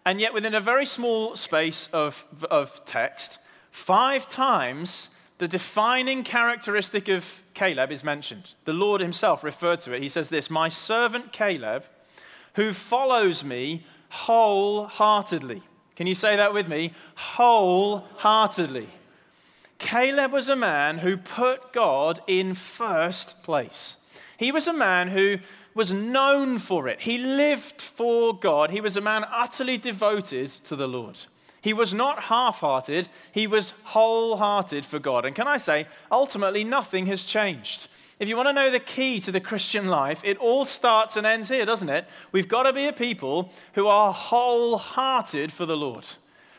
And 0.05 0.19
yet, 0.19 0.33
within 0.33 0.53
a 0.53 0.59
very 0.59 0.85
small 0.85 1.35
space 1.35 1.89
of, 1.93 2.25
of 2.51 2.83
text, 2.85 3.39
five 3.71 4.27
times 4.27 5.09
the 5.37 5.47
defining 5.47 6.23
characteristic 6.23 7.07
of 7.07 7.41
Caleb 7.53 7.91
is 7.91 8.03
mentioned. 8.03 8.53
The 8.65 8.73
Lord 8.73 9.01
himself 9.01 9.43
referred 9.43 9.81
to 9.81 9.93
it. 9.93 10.01
He 10.01 10.09
says 10.09 10.29
this 10.29 10.49
My 10.49 10.69
servant 10.69 11.31
Caleb, 11.31 11.85
who 12.55 12.73
follows 12.73 13.43
me 13.43 13.85
wholeheartedly. 14.09 15.63
Can 15.95 16.07
you 16.07 16.15
say 16.15 16.35
that 16.35 16.53
with 16.53 16.67
me? 16.67 16.93
Wholeheartedly. 17.15 18.87
Caleb 19.79 20.31
was 20.31 20.49
a 20.49 20.55
man 20.55 20.99
who 20.99 21.17
put 21.17 21.73
God 21.73 22.21
in 22.27 22.53
first 22.53 23.43
place. 23.43 23.97
He 24.37 24.51
was 24.51 24.67
a 24.67 24.73
man 24.73 25.09
who 25.09 25.39
was 25.75 25.91
known 25.91 26.59
for 26.59 26.87
it. 26.87 27.01
He 27.01 27.17
lived 27.17 27.81
for 27.81 28.37
God. 28.37 28.69
He 28.69 28.81
was 28.81 28.97
a 28.97 29.01
man 29.01 29.25
utterly 29.31 29.77
devoted 29.77 30.49
to 30.49 30.75
the 30.75 30.87
Lord. 30.87 31.19
He 31.61 31.73
was 31.73 31.93
not 31.93 32.23
half 32.23 32.59
hearted, 32.59 33.07
he 33.31 33.47
was 33.47 33.73
wholehearted 33.83 34.85
for 34.85 34.99
God. 34.99 35.23
And 35.23 35.33
can 35.33 35.47
I 35.47 35.57
say, 35.57 35.87
ultimately, 36.11 36.65
nothing 36.65 37.05
has 37.05 37.23
changed. 37.23 37.87
If 38.19 38.27
you 38.27 38.35
want 38.35 38.49
to 38.49 38.53
know 38.53 38.69
the 38.69 38.81
key 38.81 39.21
to 39.21 39.31
the 39.31 39.39
Christian 39.39 39.87
life, 39.87 40.21
it 40.25 40.37
all 40.37 40.65
starts 40.65 41.15
and 41.15 41.25
ends 41.25 41.47
here, 41.47 41.65
doesn't 41.65 41.87
it? 41.87 42.05
We've 42.33 42.49
got 42.49 42.63
to 42.63 42.73
be 42.73 42.85
a 42.85 42.93
people 42.93 43.49
who 43.75 43.87
are 43.87 44.11
wholehearted 44.11 45.53
for 45.53 45.65
the 45.65 45.77
Lord, 45.77 46.05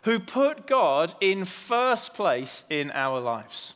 who 0.04 0.18
put 0.18 0.66
God 0.66 1.14
in 1.20 1.44
first 1.44 2.14
place 2.14 2.64
in 2.70 2.90
our 2.92 3.20
lives. 3.20 3.74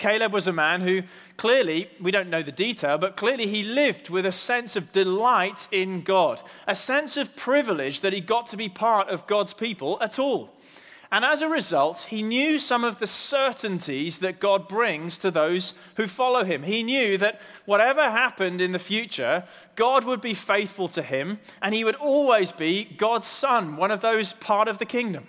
Caleb 0.00 0.32
was 0.32 0.48
a 0.48 0.52
man 0.52 0.80
who 0.80 1.02
clearly, 1.36 1.88
we 2.00 2.10
don't 2.10 2.30
know 2.30 2.42
the 2.42 2.50
detail, 2.50 2.98
but 2.98 3.16
clearly 3.16 3.46
he 3.46 3.62
lived 3.62 4.08
with 4.08 4.26
a 4.26 4.32
sense 4.32 4.74
of 4.74 4.90
delight 4.90 5.68
in 5.70 6.00
God, 6.00 6.42
a 6.66 6.74
sense 6.74 7.16
of 7.16 7.36
privilege 7.36 8.00
that 8.00 8.12
he 8.12 8.20
got 8.20 8.48
to 8.48 8.56
be 8.56 8.68
part 8.68 9.08
of 9.08 9.28
God's 9.28 9.54
people 9.54 9.98
at 10.00 10.18
all. 10.18 10.56
And 11.12 11.24
as 11.24 11.42
a 11.42 11.48
result, 11.48 12.06
he 12.08 12.22
knew 12.22 12.58
some 12.58 12.84
of 12.84 12.98
the 12.98 13.06
certainties 13.06 14.18
that 14.18 14.40
God 14.40 14.68
brings 14.68 15.18
to 15.18 15.30
those 15.30 15.74
who 15.96 16.06
follow 16.06 16.44
him. 16.44 16.62
He 16.62 16.82
knew 16.82 17.18
that 17.18 17.40
whatever 17.66 18.02
happened 18.02 18.60
in 18.60 18.72
the 18.72 18.78
future, 18.78 19.44
God 19.74 20.04
would 20.04 20.20
be 20.20 20.34
faithful 20.34 20.88
to 20.88 21.02
him, 21.02 21.40
and 21.60 21.74
he 21.74 21.84
would 21.84 21.96
always 21.96 22.52
be 22.52 22.84
God's 22.84 23.26
son, 23.26 23.76
one 23.76 23.90
of 23.90 24.00
those 24.00 24.32
part 24.34 24.68
of 24.68 24.78
the 24.78 24.86
kingdom. 24.86 25.26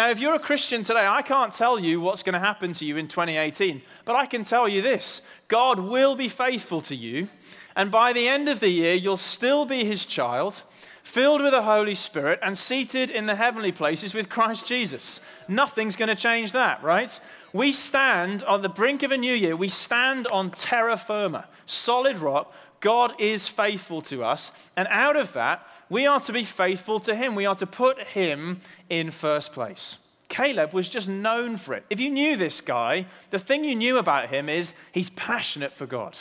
Now, 0.00 0.08
if 0.08 0.18
you're 0.18 0.32
a 0.32 0.38
Christian 0.38 0.82
today, 0.82 1.06
I 1.06 1.20
can't 1.20 1.52
tell 1.52 1.78
you 1.78 2.00
what's 2.00 2.22
going 2.22 2.32
to 2.32 2.38
happen 2.38 2.72
to 2.72 2.86
you 2.86 2.96
in 2.96 3.06
2018, 3.06 3.82
but 4.06 4.16
I 4.16 4.24
can 4.24 4.44
tell 4.44 4.66
you 4.66 4.80
this 4.80 5.20
God 5.46 5.78
will 5.78 6.16
be 6.16 6.26
faithful 6.26 6.80
to 6.80 6.96
you, 6.96 7.28
and 7.76 7.90
by 7.90 8.14
the 8.14 8.26
end 8.26 8.48
of 8.48 8.60
the 8.60 8.70
year, 8.70 8.94
you'll 8.94 9.18
still 9.18 9.66
be 9.66 9.84
his 9.84 10.06
child, 10.06 10.62
filled 11.02 11.42
with 11.42 11.52
the 11.52 11.64
Holy 11.64 11.94
Spirit, 11.94 12.38
and 12.42 12.56
seated 12.56 13.10
in 13.10 13.26
the 13.26 13.34
heavenly 13.34 13.72
places 13.72 14.14
with 14.14 14.30
Christ 14.30 14.66
Jesus. 14.66 15.20
Nothing's 15.48 15.96
going 15.96 16.08
to 16.08 16.16
change 16.16 16.52
that, 16.52 16.82
right? 16.82 17.20
We 17.52 17.70
stand 17.70 18.42
on 18.44 18.62
the 18.62 18.70
brink 18.70 19.02
of 19.02 19.10
a 19.10 19.18
new 19.18 19.34
year, 19.34 19.54
we 19.54 19.68
stand 19.68 20.26
on 20.28 20.50
terra 20.50 20.96
firma, 20.96 21.46
solid 21.66 22.16
rock. 22.16 22.50
God 22.80 23.12
is 23.18 23.48
faithful 23.48 24.00
to 24.00 24.24
us, 24.24 24.50
and 24.78 24.88
out 24.90 25.16
of 25.16 25.34
that, 25.34 25.66
we 25.90 26.06
are 26.06 26.20
to 26.20 26.32
be 26.32 26.44
faithful 26.44 27.00
to 27.00 27.14
him. 27.14 27.34
We 27.34 27.46
are 27.46 27.56
to 27.56 27.66
put 27.66 28.00
him 28.00 28.60
in 28.88 29.10
first 29.10 29.52
place. 29.52 29.98
Caleb 30.28 30.72
was 30.72 30.88
just 30.88 31.08
known 31.08 31.56
for 31.56 31.74
it. 31.74 31.84
If 31.90 31.98
you 31.98 32.08
knew 32.08 32.36
this 32.36 32.60
guy, 32.60 33.06
the 33.30 33.38
thing 33.40 33.64
you 33.64 33.74
knew 33.74 33.98
about 33.98 34.28
him 34.28 34.48
is 34.48 34.72
he's 34.92 35.10
passionate 35.10 35.72
for 35.72 35.86
God, 35.86 36.16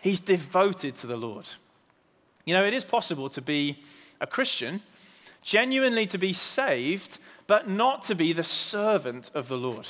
he's 0.00 0.20
devoted 0.20 0.94
to 0.96 1.06
the 1.08 1.16
Lord. 1.16 1.48
You 2.44 2.54
know, 2.54 2.64
it 2.64 2.72
is 2.72 2.84
possible 2.84 3.28
to 3.30 3.42
be 3.42 3.80
a 4.20 4.26
Christian, 4.26 4.80
genuinely 5.42 6.06
to 6.06 6.16
be 6.16 6.32
saved, 6.32 7.18
but 7.46 7.68
not 7.68 8.02
to 8.04 8.14
be 8.14 8.32
the 8.32 8.44
servant 8.44 9.30
of 9.34 9.48
the 9.48 9.58
Lord. 9.58 9.86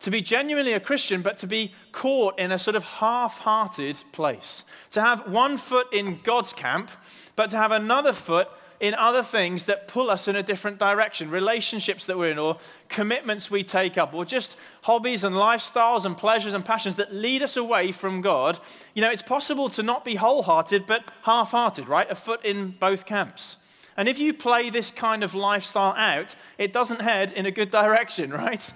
To 0.00 0.10
be 0.10 0.20
genuinely 0.20 0.74
a 0.74 0.80
Christian, 0.80 1.22
but 1.22 1.38
to 1.38 1.46
be 1.46 1.72
caught 1.92 2.38
in 2.38 2.52
a 2.52 2.58
sort 2.58 2.76
of 2.76 2.82
half 2.82 3.38
hearted 3.38 4.02
place. 4.12 4.64
To 4.90 5.00
have 5.00 5.28
one 5.28 5.56
foot 5.56 5.86
in 5.92 6.20
God's 6.22 6.52
camp 6.52 6.90
but 7.36 7.50
to 7.50 7.56
have 7.56 7.72
another 7.72 8.12
foot 8.12 8.48
in 8.80 8.94
other 8.94 9.22
things 9.22 9.66
that 9.66 9.88
pull 9.88 10.10
us 10.10 10.28
in 10.28 10.36
a 10.36 10.42
different 10.42 10.78
direction, 10.78 11.30
relationships 11.30 12.06
that 12.06 12.18
we're 12.18 12.30
in, 12.30 12.38
or 12.38 12.58
commitments 12.88 13.50
we 13.50 13.62
take 13.62 13.96
up, 13.96 14.12
or 14.12 14.24
just 14.24 14.56
hobbies 14.82 15.24
and 15.24 15.34
lifestyles 15.34 16.04
and 16.04 16.16
pleasures 16.16 16.52
and 16.52 16.64
passions 16.64 16.96
that 16.96 17.14
lead 17.14 17.42
us 17.42 17.56
away 17.56 17.92
from 17.92 18.20
God. 18.20 18.58
You 18.92 19.02
know, 19.02 19.10
it's 19.10 19.22
possible 19.22 19.68
to 19.70 19.82
not 19.82 20.04
be 20.04 20.16
wholehearted, 20.16 20.86
but 20.86 21.10
half 21.22 21.52
hearted, 21.52 21.88
right? 21.88 22.10
A 22.10 22.14
foot 22.14 22.44
in 22.44 22.72
both 22.72 23.06
camps. 23.06 23.56
And 23.96 24.08
if 24.08 24.18
you 24.18 24.34
play 24.34 24.70
this 24.70 24.90
kind 24.90 25.22
of 25.22 25.34
lifestyle 25.34 25.94
out, 25.96 26.34
it 26.58 26.72
doesn't 26.72 27.00
head 27.00 27.32
in 27.32 27.46
a 27.46 27.52
good 27.52 27.70
direction, 27.82 28.32
right? 28.32 28.72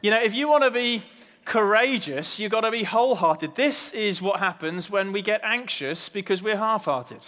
You 0.00 0.10
know, 0.10 0.20
if 0.20 0.34
you 0.34 0.48
want 0.48 0.64
to 0.64 0.70
be 0.70 1.02
courageous, 1.44 2.38
you've 2.38 2.52
got 2.52 2.60
to 2.62 2.70
be 2.70 2.84
wholehearted. 2.84 3.54
This 3.54 3.92
is 3.92 4.20
what 4.22 4.38
happens 4.38 4.90
when 4.90 5.12
we 5.12 5.22
get 5.22 5.40
anxious 5.42 6.08
because 6.08 6.42
we're 6.42 6.56
half 6.56 6.84
hearted 6.84 7.22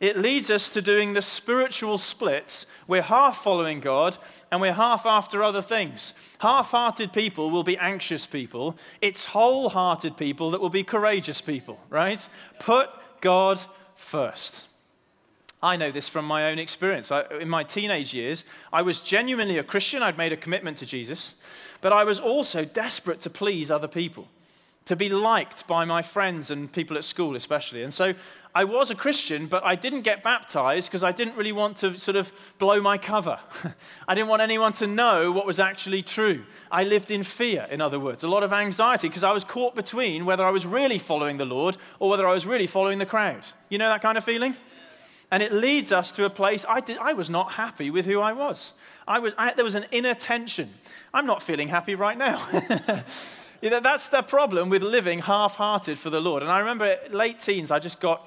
it 0.00 0.16
leads 0.16 0.50
us 0.50 0.70
to 0.70 0.80
doing 0.80 1.12
the 1.12 1.20
spiritual 1.20 1.98
splits. 1.98 2.64
We're 2.88 3.02
half 3.02 3.44
following 3.44 3.80
God 3.80 4.16
and 4.50 4.60
we're 4.60 4.72
half 4.72 5.04
after 5.04 5.44
other 5.44 5.60
things. 5.60 6.14
Half 6.38 6.70
hearted 6.70 7.12
people 7.12 7.50
will 7.50 7.62
be 7.62 7.76
anxious 7.76 8.26
people, 8.26 8.76
it's 9.02 9.26
wholehearted 9.26 10.16
people 10.16 10.50
that 10.52 10.60
will 10.60 10.70
be 10.70 10.82
courageous 10.82 11.42
people, 11.42 11.78
right? 11.90 12.26
Put 12.58 12.88
God 13.20 13.60
first. 13.94 14.66
I 15.62 15.76
know 15.76 15.92
this 15.92 16.08
from 16.08 16.24
my 16.24 16.50
own 16.50 16.58
experience. 16.58 17.12
I, 17.12 17.24
in 17.38 17.50
my 17.50 17.64
teenage 17.64 18.14
years, 18.14 18.44
I 18.72 18.80
was 18.80 19.02
genuinely 19.02 19.58
a 19.58 19.62
Christian. 19.62 20.02
I'd 20.02 20.16
made 20.16 20.32
a 20.32 20.36
commitment 20.38 20.78
to 20.78 20.86
Jesus, 20.86 21.34
but 21.80 21.92
I 21.92 22.04
was 22.04 22.20
also 22.20 22.64
desperate 22.64 23.20
to 23.22 23.30
please 23.30 23.70
other 23.70 23.88
people 23.88 24.28
to 24.86 24.96
be 24.96 25.08
liked 25.08 25.66
by 25.66 25.84
my 25.84 26.02
friends 26.02 26.50
and 26.50 26.72
people 26.72 26.96
at 26.96 27.04
school, 27.04 27.36
especially. 27.36 27.82
And 27.82 27.94
so 27.94 28.14
I 28.54 28.64
was 28.64 28.90
a 28.90 28.94
Christian, 28.96 29.46
but 29.46 29.64
I 29.64 29.76
didn't 29.76 30.00
get 30.00 30.24
baptized 30.24 30.88
because 30.88 31.04
I 31.04 31.12
didn't 31.12 31.36
really 31.36 31.52
want 31.52 31.76
to 31.78 31.96
sort 31.98 32.16
of 32.16 32.32
blow 32.58 32.80
my 32.80 32.98
cover. 32.98 33.38
I 34.08 34.14
didn't 34.16 34.28
want 34.28 34.42
anyone 34.42 34.72
to 34.74 34.88
know 34.88 35.30
what 35.30 35.46
was 35.46 35.60
actually 35.60 36.02
true. 36.02 36.44
I 36.72 36.82
lived 36.82 37.10
in 37.10 37.22
fear, 37.22 37.68
in 37.70 37.80
other 37.80 38.00
words, 38.00 38.24
a 38.24 38.28
lot 38.28 38.42
of 38.42 38.52
anxiety 38.52 39.06
because 39.06 39.22
I 39.22 39.30
was 39.30 39.44
caught 39.44 39.76
between 39.76 40.24
whether 40.24 40.44
I 40.44 40.50
was 40.50 40.66
really 40.66 40.98
following 40.98 41.36
the 41.36 41.44
Lord 41.44 41.76
or 42.00 42.10
whether 42.10 42.26
I 42.26 42.32
was 42.32 42.44
really 42.44 42.66
following 42.66 42.98
the 42.98 43.06
crowd. 43.06 43.46
You 43.68 43.78
know 43.78 43.88
that 43.88 44.02
kind 44.02 44.18
of 44.18 44.24
feeling? 44.24 44.56
And 45.30 45.42
it 45.42 45.52
leads 45.52 45.92
us 45.92 46.10
to 46.12 46.24
a 46.24 46.30
place 46.30 46.64
I, 46.68 46.80
did, 46.80 46.98
I 46.98 47.12
was 47.12 47.30
not 47.30 47.52
happy 47.52 47.90
with 47.90 48.04
who 48.04 48.20
I 48.20 48.32
was. 48.32 48.72
I 49.06 49.20
was 49.20 49.32
I, 49.38 49.54
there 49.54 49.64
was 49.64 49.76
an 49.76 49.86
inner 49.92 50.14
tension. 50.14 50.70
I'm 51.14 51.26
not 51.26 51.42
feeling 51.42 51.68
happy 51.68 51.94
right 51.94 52.18
now. 52.18 52.46
You 53.60 53.68
know, 53.68 53.80
that's 53.80 54.08
the 54.08 54.22
problem 54.22 54.70
with 54.70 54.82
living 54.82 55.18
half 55.18 55.56
hearted 55.56 55.98
for 55.98 56.08
the 56.08 56.20
Lord. 56.20 56.42
And 56.42 56.50
I 56.50 56.60
remember 56.60 56.96
late 57.10 57.40
teens, 57.40 57.70
I 57.70 57.78
just 57.78 58.00
got 58.00 58.26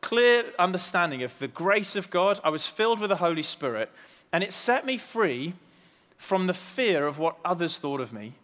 clear 0.00 0.44
understanding 0.60 1.24
of 1.24 1.36
the 1.40 1.48
grace 1.48 1.96
of 1.96 2.08
God. 2.08 2.38
I 2.44 2.50
was 2.50 2.64
filled 2.64 3.00
with 3.00 3.10
the 3.10 3.16
Holy 3.16 3.42
Spirit, 3.42 3.90
and 4.32 4.44
it 4.44 4.52
set 4.52 4.86
me 4.86 4.96
free 4.96 5.54
from 6.18 6.46
the 6.46 6.54
fear 6.54 7.06
of 7.06 7.18
what 7.18 7.36
others 7.44 7.78
thought 7.78 8.00
of 8.00 8.12
me. 8.12 8.34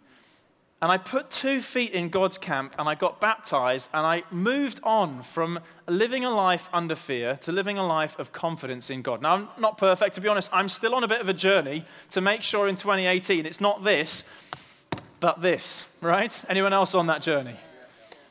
And 0.82 0.90
I 0.90 0.96
put 0.96 1.30
two 1.30 1.60
feet 1.60 1.92
in 1.92 2.08
God's 2.08 2.38
camp 2.38 2.74
and 2.78 2.88
I 2.88 2.94
got 2.94 3.20
baptized 3.20 3.90
and 3.92 4.06
I 4.06 4.22
moved 4.30 4.80
on 4.82 5.22
from 5.22 5.60
living 5.86 6.24
a 6.24 6.30
life 6.30 6.70
under 6.72 6.94
fear 6.94 7.36
to 7.38 7.52
living 7.52 7.76
a 7.76 7.86
life 7.86 8.18
of 8.18 8.32
confidence 8.32 8.88
in 8.88 9.02
God. 9.02 9.20
Now, 9.20 9.34
I'm 9.34 9.48
not 9.58 9.76
perfect, 9.76 10.14
to 10.14 10.22
be 10.22 10.28
honest. 10.28 10.48
I'm 10.52 10.70
still 10.70 10.94
on 10.94 11.04
a 11.04 11.08
bit 11.08 11.20
of 11.20 11.28
a 11.28 11.34
journey 11.34 11.84
to 12.10 12.22
make 12.22 12.42
sure 12.42 12.66
in 12.66 12.76
2018 12.76 13.44
it's 13.44 13.60
not 13.60 13.84
this, 13.84 14.24
but 15.20 15.42
this, 15.42 15.86
right? 16.00 16.32
Anyone 16.48 16.72
else 16.72 16.94
on 16.94 17.08
that 17.08 17.20
journey? 17.20 17.56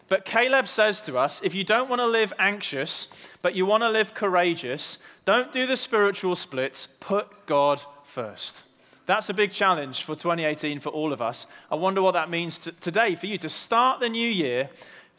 But 0.08 0.26
Caleb 0.26 0.68
says 0.68 1.02
to 1.02 1.20
us 1.20 1.40
if 1.44 1.54
you 1.54 1.64
don't 1.64 1.88
want 1.88 2.00
to 2.02 2.08
live 2.08 2.34
anxious, 2.40 3.10
but 3.44 3.54
you 3.54 3.68
want 3.68 3.84
to 3.84 3.90
live 3.90 4.16
courageous, 4.16 4.98
don't 5.24 5.52
do 5.52 5.68
the 5.68 5.78
spiritual 5.78 6.36
splits, 6.36 6.88
put 7.00 7.46
God 7.46 7.80
first. 8.04 8.64
That's 9.10 9.28
a 9.28 9.34
big 9.34 9.52
challenge 9.52 10.04
for 10.04 10.14
2018 10.14 10.82
for 10.82 10.90
all 10.90 11.12
of 11.12 11.20
us. 11.20 11.48
I 11.72 11.76
wonder 11.76 12.00
what 12.00 12.12
that 12.12 12.30
means 12.30 12.60
to, 12.60 12.74
today 12.74 13.16
for 13.16 13.26
you 13.26 13.40
to 13.40 13.50
start 13.50 14.00
the 14.00 14.08
new 14.08 14.30
year 14.30 14.70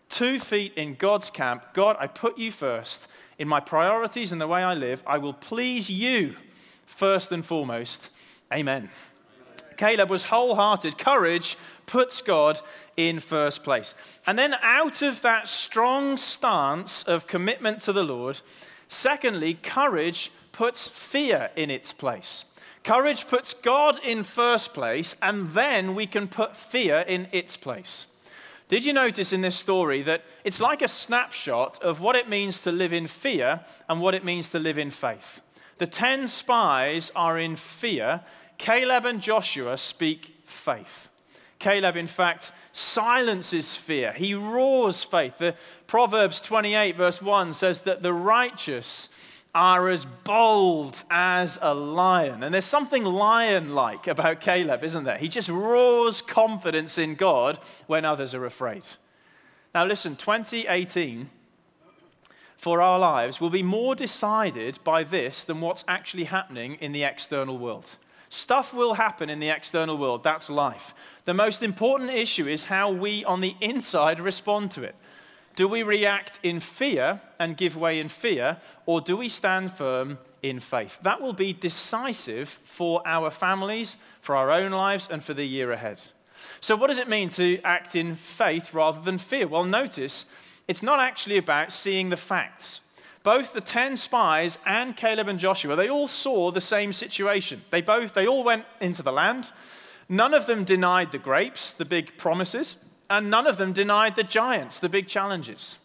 two 0.09 0.39
feet 0.39 0.75
in 0.75 0.95
God's 0.95 1.29
camp. 1.29 1.65
God, 1.73 1.97
I 1.99 2.07
put 2.07 2.39
you 2.39 2.53
first 2.53 3.09
in 3.37 3.49
my 3.49 3.59
priorities 3.59 4.31
and 4.31 4.41
the 4.41 4.47
way 4.47 4.63
I 4.63 4.75
live. 4.75 5.03
I 5.09 5.19
will 5.19 5.33
please 5.33 5.91
you 5.91 6.37
first 6.87 7.33
and 7.33 7.45
foremost. 7.45 8.11
Amen. 8.53 8.91
Caleb 9.77 10.09
was 10.09 10.23
wholehearted. 10.23 10.97
Courage 10.97 11.59
puts 11.87 12.23
God 12.23 12.61
in 12.97 13.19
first 13.19 13.65
place. 13.65 13.97
And 14.25 14.39
then, 14.39 14.55
out 14.63 15.03
of 15.03 15.21
that 15.23 15.49
strong 15.49 16.17
stance 16.17 17.03
of 17.03 17.27
commitment 17.27 17.81
to 17.81 17.93
the 17.93 18.05
Lord, 18.05 18.41
secondly, 18.87 19.55
courage 19.55 20.31
puts 20.53 20.87
fear 20.87 21.51
in 21.57 21.71
its 21.71 21.93
place. 21.93 22.45
Courage 22.85 23.27
puts 23.27 23.55
God 23.55 23.99
in 24.03 24.25
first 24.25 24.73
place, 24.73 25.17
and 25.21 25.51
then 25.51 25.95
we 25.95 26.07
can 26.07 26.29
put 26.29 26.57
fear 26.57 27.05
in 27.07 27.29
its 27.33 27.57
place. 27.57 28.07
Did 28.69 28.85
you 28.85 28.93
notice 28.93 29.33
in 29.33 29.41
this 29.41 29.57
story 29.57 30.03
that 30.03 30.23
it's 30.45 30.61
like 30.61 30.81
a 30.81 30.89
snapshot 30.89 31.83
of 31.83 32.01
what 32.01 32.17
it 32.17 32.29
means 32.29 32.61
to 32.61 32.73
live 32.73 32.93
in 32.93 33.07
fear 33.09 33.61
and 33.89 34.01
what 34.01 34.15
it 34.15 34.25
means 34.25 34.49
to 34.51 34.59
live 34.59 34.79
in 34.79 34.91
faith? 34.91 35.41
The 35.79 35.87
10 35.87 36.29
spies 36.29 37.11
are 37.17 37.39
in 37.39 37.57
fear, 37.57 38.21
Caleb 38.59 39.07
and 39.07 39.21
Joshua 39.21 39.77
speak 39.77 40.37
faith. 40.45 41.09
Caleb, 41.59 41.97
in 41.97 42.07
fact, 42.07 42.53
silences 42.73 43.77
fear. 43.77 44.13
He 44.13 44.35
roars 44.35 45.03
faith. 45.03 45.39
The 45.39 45.55
Proverbs 45.87 46.41
28, 46.41 46.97
verse 46.97 47.21
1 47.21 47.55
says 47.55 47.83
that 47.83 48.03
the 48.03 48.13
righteous 48.13 49.09
are 49.55 49.89
as 49.89 50.05
bold 50.05 51.03
as 51.11 51.59
a 51.61 51.75
lion. 51.75 52.43
And 52.43 52.55
there's 52.55 52.65
something 52.65 53.05
lion 53.05 53.75
like 53.75 54.07
about 54.07 54.41
Caleb, 54.41 54.85
isn't 54.85 55.05
there? 55.05 55.19
He 55.19 55.29
just 55.29 55.49
roars 55.49 56.23
confidence 56.23 56.99
in 56.99 57.15
God 57.17 57.59
when 57.87 58.05
others 58.05 58.35
are 58.35 58.45
afraid. 58.45 58.85
Now, 59.75 59.85
listen, 59.85 60.17
2018 60.17 61.31
for 62.57 62.83
our 62.83 62.99
lives 62.99 63.41
will 63.41 63.51
be 63.51 63.63
more 63.63 63.95
decided 63.95 64.79
by 64.85 65.03
this 65.03 65.45
than 65.45 65.61
what's 65.61 65.85
actually 65.89 66.25
happening 66.25 66.75
in 66.75 66.93
the 66.93 67.05
external 67.05 67.57
world. 67.57 67.97
Stuff 68.29 68.73
will 68.73 68.95
happen 68.95 69.29
in 69.29 69.41
the 69.41 69.49
external 69.49 69.97
world. 69.97 70.23
That's 70.23 70.49
life. 70.49 70.95
The 71.25 71.35
most 71.35 71.63
important 71.63 72.11
issue 72.11 72.47
is 72.47 72.65
how 72.65 72.91
we 72.91 73.25
on 73.25 73.41
the 73.41 73.57
inside 73.61 74.21
respond 74.21 74.71
to 74.73 74.83
it. 74.83 74.95
Do 75.57 75.69
we 75.69 75.83
react 75.83 76.39
in 76.43 76.61
fear 76.61 77.21
and 77.39 77.57
give 77.57 77.77
way 77.77 78.01
in 78.01 78.09
fear, 78.09 78.59
or 78.87 79.01
do 79.01 79.17
we 79.17 79.29
stand 79.29 79.73
firm 79.73 80.19
in 80.43 80.61
faith? 80.61 80.99
That 81.03 81.21
will 81.21 81.33
be 81.33 81.53
decisive 81.53 82.49
for 82.49 83.03
our 83.05 83.31
families, 83.31 83.97
for 84.21 84.37
our 84.37 84.51
own 84.51 84.71
lives, 84.71 85.09
and 85.11 85.23
for 85.23 85.35
the 85.35 85.45
year 85.45 85.73
ahead. 85.73 86.01
So, 86.61 86.77
what 86.77 86.87
does 86.87 86.99
it 86.99 87.09
mean 87.09 87.29
to 87.31 87.61
act 87.63 87.95
in 87.95 88.15
faith 88.15 88.73
rather 88.73 89.01
than 89.01 89.19
fear? 89.19 89.47
Well, 89.47 89.65
notice 89.65 90.25
it's 90.69 90.83
not 90.83 91.01
actually 91.01 91.37
about 91.37 91.73
seeing 91.73 92.11
the 92.11 92.17
facts. 92.17 92.81
Both 93.23 93.53
the 93.53 93.61
10 93.61 93.99
spies 93.99 94.57
and 94.65 94.97
Caleb 94.97 95.29
and 95.29 95.39
Joshua, 95.39 95.77
they 95.77 95.91
all 95.91 96.09
saw 96.09 96.51
the 96.51 96.61
same 96.61 96.93
situation. 96.93 97.63
They 97.71 97.83
both 97.83 98.15
they 98.15 98.27
all 98.27 98.45
went 98.45 98.65
into 98.81 99.03
the 99.03 99.13
land. 99.13 99.53
None 100.09 100.33
of 100.33 100.47
them 100.47 100.65
denied 100.65 101.13
the 101.13 101.19
grapes, 101.19 101.73
the 101.73 101.85
big 101.85 102.17
promises 102.17 102.77
and 103.11 103.29
none 103.29 103.47
of 103.47 103.57
them 103.57 103.73
denied 103.73 104.17
the 104.17 104.23
giants, 104.23 104.79
the 104.79 104.89
big 104.89 105.09
challenges. 105.09 105.79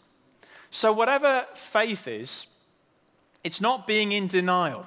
So, 0.70 0.94
whatever 0.94 1.46
faith 1.56 2.08
is, 2.08 2.46
it's 3.44 3.60
not 3.60 3.88
being 3.88 4.12
in 4.12 4.28
denial. 4.28 4.86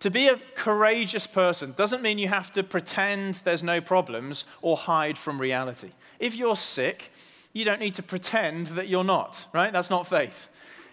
To 0.00 0.10
be 0.10 0.28
a 0.28 0.36
courageous 0.56 1.26
person 1.26 1.74
doesn't 1.76 2.02
mean 2.02 2.18
you 2.18 2.28
have 2.28 2.50
to 2.52 2.62
pretend 2.62 3.36
there's 3.44 3.62
no 3.62 3.80
problems 3.80 4.44
or 4.60 4.76
hide 4.76 5.16
from 5.16 5.40
reality. 5.40 5.90
If 6.18 6.36
you're 6.36 6.56
sick, 6.56 7.12
you 7.52 7.64
don't 7.64 7.80
need 7.80 7.94
to 7.96 8.02
pretend 8.02 8.68
that 8.68 8.88
you're 8.88 9.04
not, 9.04 9.46
right? 9.52 9.72
That's 9.72 9.90
not 9.90 10.08
faith. 10.08 10.48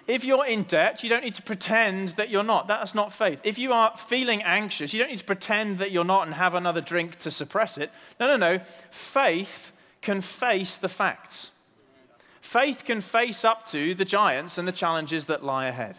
If 0.06 0.24
you're 0.24 0.46
in 0.46 0.63
debt, 0.63 1.03
you 1.03 1.10
don't 1.10 1.24
need 1.24 1.36
to 1.36 1.41
pretend 1.41 2.10
that 2.10 2.29
you're 2.29 2.44
not. 2.44 2.68
That's 2.68 2.96
not 2.96 3.13
faith. 3.13 3.39
If 3.44 3.58
you 3.58 3.74
are 3.74 3.96
feeling 3.96 4.41
anxious, 4.44 4.94
you 4.94 5.00
don't 5.00 5.10
need 5.10 5.20
to 5.20 5.25
pretend 5.25 5.79
that 5.79 5.91
you're 5.91 6.03
not 6.03 6.25
and 6.25 6.36
have 6.36 6.56
another 6.56 6.82
drink 6.82 7.18
to 7.18 7.32
suppress 7.32 7.77
it. 7.77 7.91
No, 8.20 8.27
no, 8.27 8.38
no. 8.38 8.63
Faith 8.91 9.72
can 10.01 10.22
face 10.22 10.77
the 10.77 10.89
facts. 10.89 11.51
Faith 12.41 12.84
can 12.86 13.01
face 13.01 13.44
up 13.44 13.65
to 13.68 13.94
the 13.94 14.06
giants 14.06 14.58
and 14.58 14.68
the 14.68 14.72
challenges 14.72 15.25
that 15.25 15.44
lie 15.44 15.68
ahead. 15.68 15.98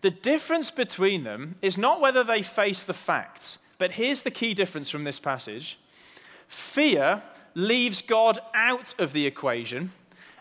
The 0.00 0.10
difference 0.10 0.70
between 0.70 1.24
them 1.24 1.56
is 1.60 1.76
not 1.76 2.00
whether 2.00 2.24
they 2.24 2.42
face 2.42 2.82
the 2.82 2.94
facts, 2.94 3.58
but 3.78 3.92
here's 3.92 4.22
the 4.22 4.30
key 4.30 4.54
difference 4.54 4.90
from 4.90 5.04
this 5.04 5.20
passage 5.20 5.78
fear 6.48 7.22
leaves 7.54 8.02
God 8.02 8.40
out 8.54 8.94
of 8.98 9.12
the 9.12 9.26
equation 9.26 9.92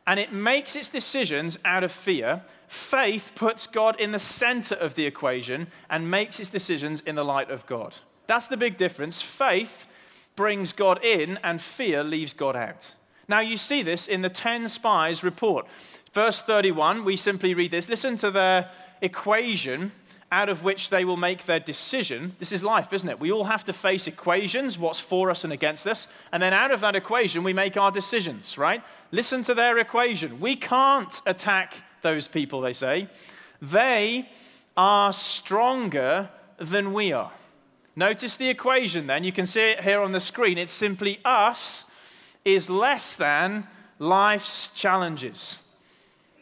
and 0.07 0.19
it 0.19 0.33
makes 0.33 0.75
its 0.75 0.89
decisions 0.89 1.59
out 1.63 1.83
of 1.83 1.91
fear. 1.91 2.41
Faith 2.67 3.33
puts 3.35 3.67
God 3.67 3.99
in 3.99 4.11
the 4.11 4.19
center 4.19 4.73
of 4.73 4.95
the 4.95 5.05
equation 5.05 5.67
and 5.89 6.09
makes 6.09 6.39
its 6.39 6.49
decisions 6.49 7.01
in 7.01 7.13
the 7.13 7.23
light 7.23 7.51
of 7.51 7.65
God. 7.67 7.95
That's 8.25 8.47
the 8.47 8.57
big 8.57 8.77
difference. 8.77 9.21
Faith 9.21 9.85
brings 10.39 10.71
God 10.71 11.03
in 11.03 11.37
and 11.43 11.59
fear 11.59 12.01
leaves 12.01 12.31
God 12.31 12.55
out. 12.55 12.93
Now, 13.27 13.41
you 13.41 13.57
see 13.57 13.83
this 13.83 14.07
in 14.07 14.21
the 14.21 14.29
10 14.29 14.69
spies 14.69 15.21
report. 15.21 15.67
Verse 16.13 16.41
31, 16.41 17.03
we 17.03 17.17
simply 17.17 17.53
read 17.53 17.71
this. 17.71 17.89
Listen 17.89 18.15
to 18.15 18.31
their 18.31 18.71
equation 19.01 19.91
out 20.31 20.47
of 20.47 20.63
which 20.63 20.91
they 20.91 21.03
will 21.03 21.17
make 21.17 21.43
their 21.43 21.59
decision. 21.59 22.37
This 22.39 22.53
is 22.53 22.63
life, 22.63 22.93
isn't 22.93 23.09
it? 23.09 23.19
We 23.19 23.33
all 23.33 23.43
have 23.43 23.65
to 23.65 23.73
face 23.73 24.07
equations, 24.07 24.79
what's 24.79 25.01
for 25.01 25.29
us 25.29 25.43
and 25.43 25.51
against 25.51 25.85
us. 25.85 26.07
And 26.31 26.41
then 26.41 26.53
out 26.53 26.71
of 26.71 26.79
that 26.79 26.95
equation, 26.95 27.43
we 27.43 27.51
make 27.51 27.75
our 27.75 27.91
decisions, 27.91 28.57
right? 28.57 28.81
Listen 29.11 29.43
to 29.43 29.53
their 29.53 29.77
equation. 29.77 30.39
We 30.39 30.55
can't 30.55 31.21
attack 31.25 31.73
those 32.01 32.29
people, 32.29 32.61
they 32.61 32.71
say. 32.71 33.09
They 33.61 34.29
are 34.77 35.11
stronger 35.11 36.29
than 36.59 36.93
we 36.93 37.11
are. 37.11 37.33
Notice 37.99 38.37
the 38.37 38.47
equation 38.47 39.07
then. 39.07 39.25
You 39.25 39.33
can 39.33 39.45
see 39.45 39.71
it 39.71 39.81
here 39.81 39.99
on 39.99 40.13
the 40.13 40.21
screen. 40.21 40.57
It's 40.57 40.71
simply 40.71 41.19
us 41.25 41.83
is 42.45 42.69
less 42.69 43.17
than 43.17 43.67
life's 43.99 44.69
challenges. 44.69 45.59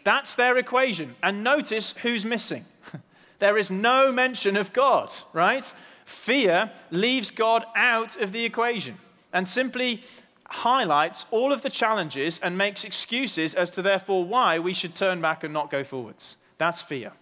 That's 0.03 0.35
their 0.35 0.59
equation. 0.59 1.15
And 1.23 1.43
notice 1.43 1.95
who's 2.03 2.23
missing. 2.23 2.63
there 3.39 3.57
is 3.57 3.71
no 3.71 4.11
mention 4.11 4.55
of 4.55 4.71
God, 4.71 5.11
right? 5.33 5.63
Fear 6.05 6.69
leaves 6.91 7.31
God 7.31 7.65
out 7.75 8.21
of 8.21 8.33
the 8.33 8.45
equation 8.45 8.99
and 9.33 9.47
simply 9.47 10.03
highlights 10.45 11.25
all 11.31 11.51
of 11.51 11.63
the 11.63 11.71
challenges 11.71 12.39
and 12.43 12.55
makes 12.55 12.85
excuses 12.85 13.55
as 13.55 13.71
to 13.71 13.81
therefore 13.81 14.23
why 14.25 14.59
we 14.59 14.73
should 14.73 14.93
turn 14.93 15.21
back 15.21 15.43
and 15.43 15.55
not 15.55 15.71
go 15.71 15.83
forwards. 15.83 16.37
That's 16.59 16.83
fear. 16.83 17.13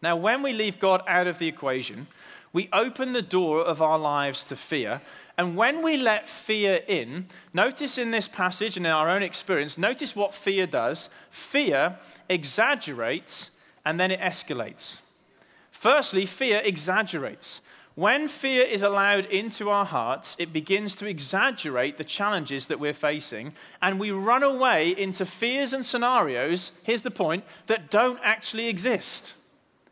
Now, 0.00 0.14
when 0.14 0.42
we 0.42 0.52
leave 0.52 0.78
God 0.78 1.02
out 1.08 1.26
of 1.26 1.38
the 1.38 1.48
equation, 1.48 2.06
we 2.52 2.68
open 2.72 3.12
the 3.12 3.22
door 3.22 3.62
of 3.62 3.82
our 3.82 3.98
lives 3.98 4.44
to 4.44 4.56
fear. 4.56 5.00
And 5.36 5.56
when 5.56 5.82
we 5.82 5.96
let 5.96 6.28
fear 6.28 6.80
in, 6.88 7.26
notice 7.52 7.98
in 7.98 8.10
this 8.10 8.28
passage 8.28 8.76
and 8.76 8.86
in 8.86 8.92
our 8.92 9.08
own 9.10 9.22
experience, 9.22 9.78
notice 9.78 10.16
what 10.16 10.34
fear 10.34 10.66
does. 10.66 11.10
Fear 11.30 11.98
exaggerates 12.28 13.50
and 13.84 13.98
then 14.00 14.10
it 14.10 14.20
escalates. 14.20 14.98
Firstly, 15.70 16.26
fear 16.26 16.60
exaggerates. 16.64 17.60
When 17.94 18.28
fear 18.28 18.62
is 18.64 18.82
allowed 18.82 19.24
into 19.26 19.70
our 19.70 19.84
hearts, 19.84 20.36
it 20.38 20.52
begins 20.52 20.94
to 20.96 21.06
exaggerate 21.06 21.96
the 21.96 22.04
challenges 22.04 22.68
that 22.68 22.78
we're 22.78 22.92
facing, 22.92 23.54
and 23.82 23.98
we 23.98 24.12
run 24.12 24.44
away 24.44 24.90
into 24.90 25.26
fears 25.26 25.72
and 25.72 25.84
scenarios, 25.84 26.70
here's 26.84 27.02
the 27.02 27.10
point, 27.10 27.42
that 27.66 27.90
don't 27.90 28.20
actually 28.22 28.68
exist. 28.68 29.34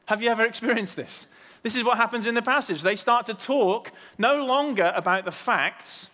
Have 0.04 0.22
you 0.22 0.30
ever 0.30 0.44
experienced 0.44 0.94
this? 0.94 1.26
This 1.66 1.74
is 1.74 1.82
what 1.82 1.96
happens 1.96 2.28
in 2.28 2.36
the 2.36 2.42
passage. 2.42 2.82
They 2.82 2.94
start 2.94 3.26
to 3.26 3.34
talk 3.34 3.90
no 4.18 4.44
longer 4.44 4.92
about 4.94 5.24
the 5.24 5.32
facts, 5.32 6.08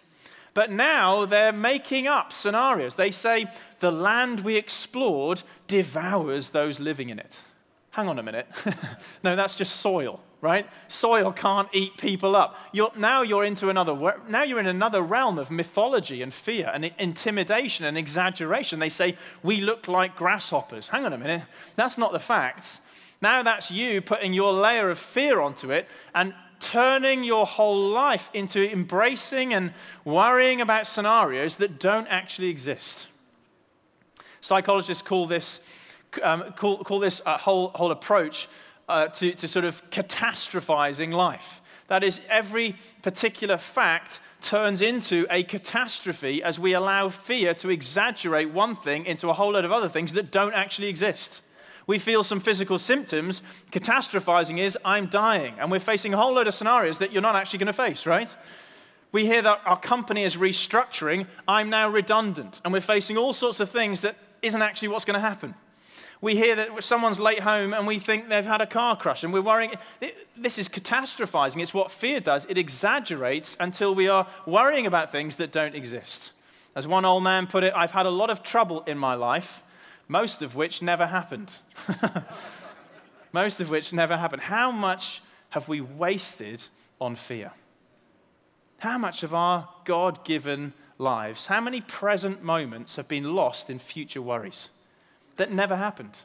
but 0.54 0.70
now 0.70 1.26
they're 1.26 1.52
making 1.52 2.06
up 2.06 2.32
scenarios. 2.32 2.94
They 2.94 3.10
say, 3.10 3.52
the 3.80 3.90
land 3.90 4.40
we 4.40 4.56
explored 4.56 5.42
devours 5.66 6.52
those 6.52 6.80
living 6.80 7.10
in 7.10 7.18
it. 7.18 7.42
Hang 7.90 8.08
on 8.08 8.18
a 8.18 8.22
minute. 8.22 8.46
no, 9.22 9.36
that's 9.36 9.54
just 9.54 9.76
soil, 9.76 10.20
right? 10.40 10.66
Soil 10.88 11.30
can't 11.32 11.68
eat 11.74 11.98
people 11.98 12.34
up. 12.34 12.58
You're, 12.72 12.92
now 12.96 13.20
you're 13.20 13.44
into 13.44 13.68
another. 13.68 13.94
Now 14.28 14.44
you're 14.44 14.58
in 14.58 14.66
another 14.66 15.02
realm 15.02 15.38
of 15.38 15.50
mythology 15.50 16.22
and 16.22 16.32
fear 16.32 16.70
and 16.72 16.90
intimidation 16.98 17.84
and 17.84 17.98
exaggeration. 17.98 18.78
They 18.78 18.88
say 18.88 19.18
we 19.42 19.60
look 19.60 19.86
like 19.86 20.16
grasshoppers. 20.16 20.88
Hang 20.88 21.04
on 21.04 21.12
a 21.12 21.18
minute. 21.18 21.42
That's 21.76 21.98
not 21.98 22.12
the 22.12 22.20
facts. 22.20 22.80
Now 23.22 23.44
that's 23.44 23.70
you 23.70 24.02
putting 24.02 24.34
your 24.34 24.52
layer 24.52 24.90
of 24.90 24.98
fear 24.98 25.40
onto 25.40 25.70
it 25.70 25.88
and 26.12 26.34
turning 26.58 27.22
your 27.22 27.46
whole 27.46 27.88
life 27.90 28.28
into 28.34 28.70
embracing 28.70 29.54
and 29.54 29.72
worrying 30.04 30.60
about 30.60 30.88
scenarios 30.88 31.56
that 31.56 31.78
don't 31.78 32.08
actually 32.08 32.48
exist. 32.48 33.06
Psychologists 34.40 35.02
call 35.02 35.26
this, 35.26 35.60
um, 36.22 36.52
call, 36.56 36.78
call 36.78 36.98
this 36.98 37.22
a 37.24 37.38
whole, 37.38 37.68
whole 37.68 37.92
approach 37.92 38.48
uh, 38.88 39.06
to, 39.08 39.32
to 39.34 39.46
sort 39.46 39.64
of 39.64 39.88
catastrophizing 39.90 41.12
life. 41.12 41.62
That 41.86 42.02
is, 42.02 42.20
every 42.28 42.76
particular 43.02 43.56
fact 43.56 44.20
turns 44.40 44.82
into 44.82 45.26
a 45.30 45.44
catastrophe 45.44 46.42
as 46.42 46.58
we 46.58 46.72
allow 46.72 47.08
fear 47.08 47.54
to 47.54 47.70
exaggerate 47.70 48.50
one 48.50 48.74
thing 48.74 49.06
into 49.06 49.28
a 49.28 49.32
whole 49.32 49.52
lot 49.52 49.64
of 49.64 49.70
other 49.70 49.88
things 49.88 50.12
that 50.14 50.32
don't 50.32 50.54
actually 50.54 50.88
exist 50.88 51.42
we 51.86 51.98
feel 51.98 52.22
some 52.22 52.40
physical 52.40 52.78
symptoms, 52.78 53.42
catastrophizing 53.70 54.58
is, 54.58 54.78
I'm 54.84 55.06
dying. 55.06 55.54
And 55.58 55.70
we're 55.70 55.80
facing 55.80 56.14
a 56.14 56.16
whole 56.16 56.32
load 56.34 56.46
of 56.46 56.54
scenarios 56.54 56.98
that 56.98 57.12
you're 57.12 57.22
not 57.22 57.36
actually 57.36 57.58
going 57.58 57.66
to 57.66 57.72
face, 57.72 58.06
right? 58.06 58.34
We 59.10 59.26
hear 59.26 59.42
that 59.42 59.60
our 59.66 59.78
company 59.78 60.24
is 60.24 60.36
restructuring, 60.36 61.26
I'm 61.46 61.68
now 61.70 61.90
redundant. 61.90 62.60
And 62.64 62.72
we're 62.72 62.80
facing 62.80 63.16
all 63.16 63.32
sorts 63.32 63.60
of 63.60 63.70
things 63.70 64.00
that 64.02 64.16
isn't 64.40 64.62
actually 64.62 64.88
what's 64.88 65.04
going 65.04 65.20
to 65.20 65.20
happen. 65.20 65.54
We 66.20 66.36
hear 66.36 66.54
that 66.54 66.84
someone's 66.84 67.18
late 67.18 67.40
home 67.40 67.74
and 67.74 67.84
we 67.84 67.98
think 67.98 68.28
they've 68.28 68.44
had 68.44 68.60
a 68.60 68.66
car 68.66 68.96
crash 68.96 69.24
and 69.24 69.32
we're 69.32 69.42
worrying. 69.42 69.72
This 70.36 70.56
is 70.56 70.68
catastrophizing. 70.68 71.60
It's 71.60 71.74
what 71.74 71.90
fear 71.90 72.20
does. 72.20 72.46
It 72.48 72.56
exaggerates 72.56 73.56
until 73.58 73.92
we 73.92 74.06
are 74.06 74.28
worrying 74.46 74.86
about 74.86 75.10
things 75.10 75.34
that 75.36 75.50
don't 75.50 75.74
exist. 75.74 76.30
As 76.76 76.86
one 76.86 77.04
old 77.04 77.24
man 77.24 77.48
put 77.48 77.64
it, 77.64 77.72
I've 77.74 77.90
had 77.90 78.06
a 78.06 78.10
lot 78.10 78.30
of 78.30 78.44
trouble 78.44 78.82
in 78.86 78.98
my 78.98 79.14
life 79.14 79.64
most 80.12 80.42
of 80.42 80.54
which 80.54 80.82
never 80.82 81.06
happened. 81.06 81.58
most 83.32 83.62
of 83.62 83.70
which 83.70 83.94
never 83.94 84.18
happened. 84.18 84.42
How 84.42 84.70
much 84.70 85.22
have 85.48 85.68
we 85.68 85.80
wasted 85.80 86.68
on 87.00 87.16
fear? 87.16 87.52
How 88.78 88.98
much 88.98 89.22
of 89.22 89.32
our 89.32 89.66
God 89.84 90.22
given 90.22 90.74
lives, 90.98 91.46
how 91.46 91.62
many 91.62 91.80
present 91.80 92.42
moments 92.44 92.96
have 92.96 93.08
been 93.08 93.34
lost 93.34 93.70
in 93.70 93.78
future 93.78 94.20
worries 94.20 94.68
that 95.36 95.50
never 95.50 95.76
happened? 95.76 96.18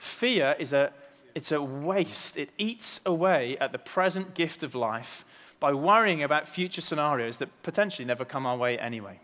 Fear 0.00 0.56
is 0.58 0.72
a, 0.72 0.90
it's 1.34 1.52
a 1.52 1.60
waste. 1.60 2.38
It 2.38 2.48
eats 2.56 3.00
away 3.04 3.58
at 3.58 3.72
the 3.72 3.78
present 3.78 4.34
gift 4.34 4.62
of 4.62 4.74
life 4.74 5.26
by 5.60 5.74
worrying 5.74 6.22
about 6.22 6.48
future 6.48 6.80
scenarios 6.80 7.36
that 7.36 7.62
potentially 7.62 8.06
never 8.06 8.24
come 8.24 8.46
our 8.46 8.56
way 8.56 8.78
anyway. 8.78 9.20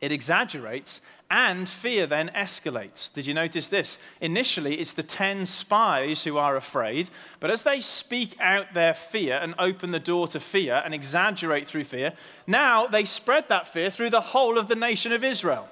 It 0.00 0.12
exaggerates, 0.12 1.00
and 1.30 1.68
fear 1.68 2.06
then 2.06 2.30
escalates. 2.34 3.12
Did 3.12 3.26
you 3.26 3.34
notice 3.34 3.68
this? 3.68 3.98
Initially, 4.20 4.76
it's 4.76 4.92
the 4.92 5.02
10 5.02 5.46
spies 5.46 6.22
who 6.24 6.36
are 6.36 6.56
afraid, 6.56 7.08
but 7.40 7.50
as 7.50 7.62
they 7.62 7.80
speak 7.80 8.36
out 8.38 8.74
their 8.74 8.94
fear 8.94 9.38
and 9.40 9.54
open 9.58 9.90
the 9.90 9.98
door 9.98 10.28
to 10.28 10.40
fear 10.40 10.82
and 10.84 10.94
exaggerate 10.94 11.66
through 11.66 11.84
fear, 11.84 12.12
now 12.46 12.86
they 12.86 13.04
spread 13.04 13.48
that 13.48 13.66
fear 13.66 13.90
through 13.90 14.10
the 14.10 14.20
whole 14.20 14.58
of 14.58 14.68
the 14.68 14.76
nation 14.76 15.12
of 15.12 15.24
Israel. 15.24 15.68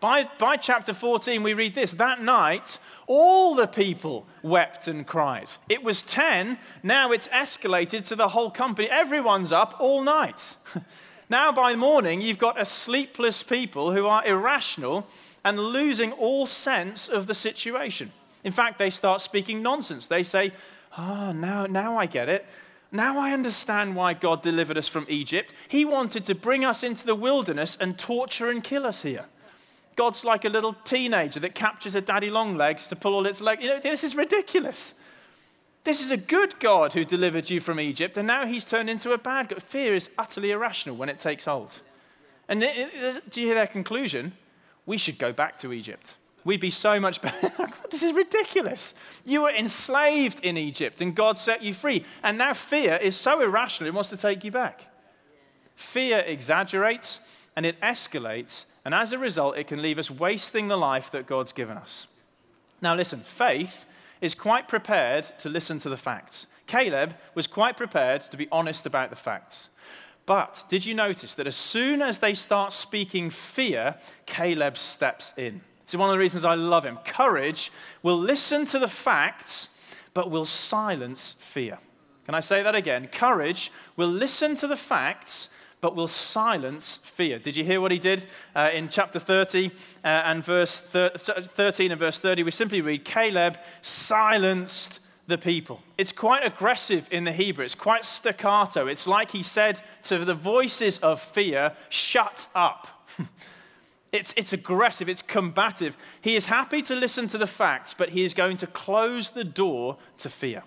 By, 0.00 0.28
by 0.38 0.56
chapter 0.56 0.94
14, 0.94 1.42
we 1.42 1.54
read 1.54 1.74
this 1.74 1.92
That 1.92 2.22
night, 2.22 2.78
all 3.06 3.54
the 3.54 3.66
people 3.66 4.26
wept 4.42 4.86
and 4.86 5.06
cried. 5.06 5.48
It 5.68 5.82
was 5.82 6.02
10, 6.02 6.58
now 6.82 7.12
it's 7.12 7.28
escalated 7.28 8.06
to 8.06 8.16
the 8.16 8.28
whole 8.28 8.50
company. 8.50 8.88
Everyone's 8.90 9.52
up 9.52 9.74
all 9.78 10.02
night. 10.02 10.56
now, 11.30 11.52
by 11.52 11.76
morning, 11.76 12.20
you've 12.20 12.38
got 12.38 12.60
a 12.60 12.64
sleepless 12.64 13.42
people 13.42 13.92
who 13.92 14.06
are 14.06 14.24
irrational 14.24 15.06
and 15.44 15.58
losing 15.58 16.12
all 16.12 16.46
sense 16.46 17.08
of 17.08 17.26
the 17.26 17.34
situation. 17.34 18.12
In 18.44 18.52
fact, 18.52 18.78
they 18.78 18.90
start 18.90 19.20
speaking 19.20 19.62
nonsense. 19.62 20.06
They 20.06 20.22
say, 20.22 20.52
Oh, 20.96 21.32
now, 21.32 21.66
now 21.66 21.98
I 21.98 22.06
get 22.06 22.28
it. 22.28 22.46
Now 22.90 23.18
I 23.18 23.32
understand 23.32 23.94
why 23.94 24.14
God 24.14 24.42
delivered 24.42 24.78
us 24.78 24.88
from 24.88 25.04
Egypt. 25.08 25.52
He 25.68 25.84
wanted 25.84 26.24
to 26.26 26.34
bring 26.34 26.64
us 26.64 26.82
into 26.82 27.04
the 27.04 27.14
wilderness 27.14 27.76
and 27.78 27.98
torture 27.98 28.48
and 28.48 28.64
kill 28.64 28.86
us 28.86 29.02
here. 29.02 29.26
God's 29.96 30.24
like 30.24 30.44
a 30.44 30.48
little 30.48 30.72
teenager 30.84 31.40
that 31.40 31.54
captures 31.54 31.94
a 31.94 32.00
daddy 32.00 32.30
long 32.30 32.56
legs 32.56 32.86
to 32.86 32.96
pull 32.96 33.14
all 33.14 33.26
its 33.26 33.40
legs. 33.40 33.62
You 33.62 33.70
know, 33.70 33.80
this 33.80 34.02
is 34.02 34.14
ridiculous. 34.14 34.94
This 35.88 36.02
is 36.02 36.10
a 36.10 36.18
good 36.18 36.60
God 36.60 36.92
who 36.92 37.02
delivered 37.02 37.48
you 37.48 37.62
from 37.62 37.80
Egypt, 37.80 38.18
and 38.18 38.26
now 38.26 38.44
he's 38.44 38.66
turned 38.66 38.90
into 38.90 39.12
a 39.12 39.16
bad 39.16 39.48
God. 39.48 39.62
Fear 39.62 39.94
is 39.94 40.10
utterly 40.18 40.50
irrational 40.50 40.96
when 40.96 41.08
it 41.08 41.18
takes 41.18 41.46
hold. 41.46 41.80
And 42.46 42.60
do 42.60 43.40
you 43.40 43.46
hear 43.46 43.54
their 43.54 43.66
conclusion? 43.66 44.34
We 44.84 44.98
should 44.98 45.18
go 45.18 45.32
back 45.32 45.58
to 45.60 45.72
Egypt. 45.72 46.16
We'd 46.44 46.60
be 46.60 46.70
so 46.70 47.00
much 47.00 47.22
better. 47.22 47.50
this 47.90 48.02
is 48.02 48.12
ridiculous. 48.12 48.92
You 49.24 49.44
were 49.44 49.50
enslaved 49.50 50.40
in 50.40 50.58
Egypt, 50.58 51.00
and 51.00 51.14
God 51.14 51.38
set 51.38 51.62
you 51.62 51.72
free. 51.72 52.04
And 52.22 52.36
now 52.36 52.52
fear 52.52 52.98
is 53.00 53.16
so 53.16 53.40
irrational, 53.40 53.88
it 53.88 53.94
wants 53.94 54.10
to 54.10 54.18
take 54.18 54.44
you 54.44 54.50
back. 54.50 54.82
Fear 55.74 56.18
exaggerates 56.26 57.20
and 57.56 57.64
it 57.64 57.80
escalates 57.80 58.66
and 58.84 58.94
as 58.94 59.12
a 59.12 59.18
result, 59.18 59.56
it 59.56 59.68
can 59.68 59.80
leave 59.80 59.98
us 59.98 60.10
wasting 60.10 60.68
the 60.68 60.76
life 60.76 61.10
that 61.12 61.26
God's 61.26 61.52
given 61.52 61.78
us. 61.78 62.06
Now, 62.82 62.94
listen, 62.94 63.20
faith 63.20 63.86
is 64.20 64.34
quite 64.34 64.68
prepared 64.68 65.26
to 65.38 65.48
listen 65.48 65.78
to 65.80 65.88
the 65.88 65.96
facts. 65.96 66.46
Caleb 66.66 67.16
was 67.34 67.46
quite 67.46 67.76
prepared 67.76 68.20
to 68.22 68.36
be 68.36 68.48
honest 68.52 68.86
about 68.86 69.10
the 69.10 69.16
facts. 69.16 69.68
But 70.26 70.64
did 70.68 70.84
you 70.84 70.94
notice 70.94 71.34
that 71.36 71.46
as 71.46 71.56
soon 71.56 72.02
as 72.02 72.18
they 72.18 72.34
start 72.34 72.74
speaking 72.74 73.30
fear, 73.30 73.96
Caleb 74.26 74.76
steps 74.76 75.32
in? 75.38 75.62
It's 75.84 75.96
one 75.96 76.10
of 76.10 76.12
the 76.12 76.18
reasons 76.18 76.44
I 76.44 76.54
love 76.54 76.84
him. 76.84 76.98
Courage 77.06 77.72
will 78.02 78.18
listen 78.18 78.66
to 78.66 78.78
the 78.78 78.88
facts, 78.88 79.70
but 80.12 80.30
will 80.30 80.44
silence 80.44 81.34
fear. 81.38 81.78
Can 82.26 82.34
I 82.34 82.40
say 82.40 82.62
that 82.62 82.74
again? 82.74 83.06
Courage 83.06 83.72
will 83.96 84.10
listen 84.10 84.54
to 84.56 84.66
the 84.66 84.76
facts, 84.76 85.48
but 85.80 85.94
will 85.94 86.08
silence 86.08 86.98
fear. 87.02 87.38
Did 87.38 87.56
you 87.56 87.64
hear 87.64 87.80
what 87.80 87.92
he 87.92 87.98
did 87.98 88.26
uh, 88.54 88.70
in 88.72 88.88
chapter 88.88 89.18
30 89.18 89.70
uh, 90.04 90.06
and 90.06 90.44
verse 90.44 90.80
thir- 90.80 91.10
13 91.16 91.92
and 91.92 91.98
verse 91.98 92.18
30? 92.18 92.42
We 92.42 92.50
simply 92.50 92.80
read, 92.80 93.04
Caleb 93.04 93.58
silenced 93.82 95.00
the 95.28 95.38
people. 95.38 95.82
It's 95.96 96.12
quite 96.12 96.44
aggressive 96.44 97.06
in 97.10 97.24
the 97.24 97.32
Hebrew, 97.32 97.64
it's 97.64 97.74
quite 97.74 98.04
staccato. 98.04 98.86
It's 98.86 99.06
like 99.06 99.30
he 99.30 99.42
said 99.42 99.80
to 100.04 100.24
the 100.24 100.34
voices 100.34 100.98
of 100.98 101.20
fear, 101.20 101.72
Shut 101.88 102.46
up. 102.54 102.88
It's, 104.10 104.32
it's 104.36 104.54
aggressive, 104.54 105.08
it's 105.08 105.20
combative. 105.20 105.96
He 106.22 106.34
is 106.34 106.46
happy 106.46 106.80
to 106.82 106.94
listen 106.94 107.28
to 107.28 107.38
the 107.38 107.46
facts, 107.46 107.94
but 107.94 108.08
he 108.08 108.24
is 108.24 108.32
going 108.32 108.56
to 108.58 108.66
close 108.66 109.30
the 109.30 109.44
door 109.44 109.98
to 110.18 110.30
fear. 110.30 110.62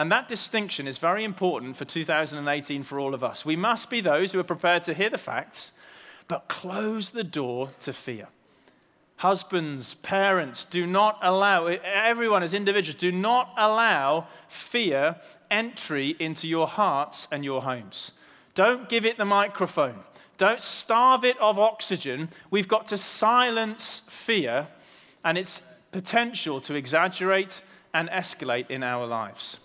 And 0.00 0.10
that 0.12 0.28
distinction 0.28 0.88
is 0.88 0.96
very 0.96 1.24
important 1.24 1.76
for 1.76 1.84
2018 1.84 2.84
for 2.84 2.98
all 2.98 3.12
of 3.12 3.22
us. 3.22 3.44
We 3.44 3.54
must 3.54 3.90
be 3.90 4.00
those 4.00 4.32
who 4.32 4.38
are 4.38 4.44
prepared 4.44 4.82
to 4.84 4.94
hear 4.94 5.10
the 5.10 5.18
facts, 5.18 5.72
but 6.26 6.48
close 6.48 7.10
the 7.10 7.22
door 7.22 7.72
to 7.80 7.92
fear. 7.92 8.28
Husbands, 9.16 9.96
parents, 9.96 10.64
do 10.64 10.86
not 10.86 11.18
allow, 11.20 11.66
everyone 11.66 12.42
as 12.42 12.54
individuals, 12.54 12.98
do 12.98 13.12
not 13.12 13.52
allow 13.58 14.26
fear 14.48 15.16
entry 15.50 16.16
into 16.18 16.48
your 16.48 16.66
hearts 16.66 17.28
and 17.30 17.44
your 17.44 17.60
homes. 17.60 18.12
Don't 18.54 18.88
give 18.88 19.04
it 19.04 19.18
the 19.18 19.26
microphone. 19.26 20.00
Don't 20.38 20.62
starve 20.62 21.26
it 21.26 21.38
of 21.40 21.58
oxygen. 21.58 22.30
We've 22.50 22.68
got 22.68 22.86
to 22.86 22.96
silence 22.96 24.00
fear 24.06 24.66
and 25.26 25.36
its 25.36 25.60
potential 25.92 26.58
to 26.62 26.74
exaggerate 26.74 27.60
and 27.92 28.08
escalate 28.08 28.70
in 28.70 28.82
our 28.82 29.06
lives. 29.06 29.58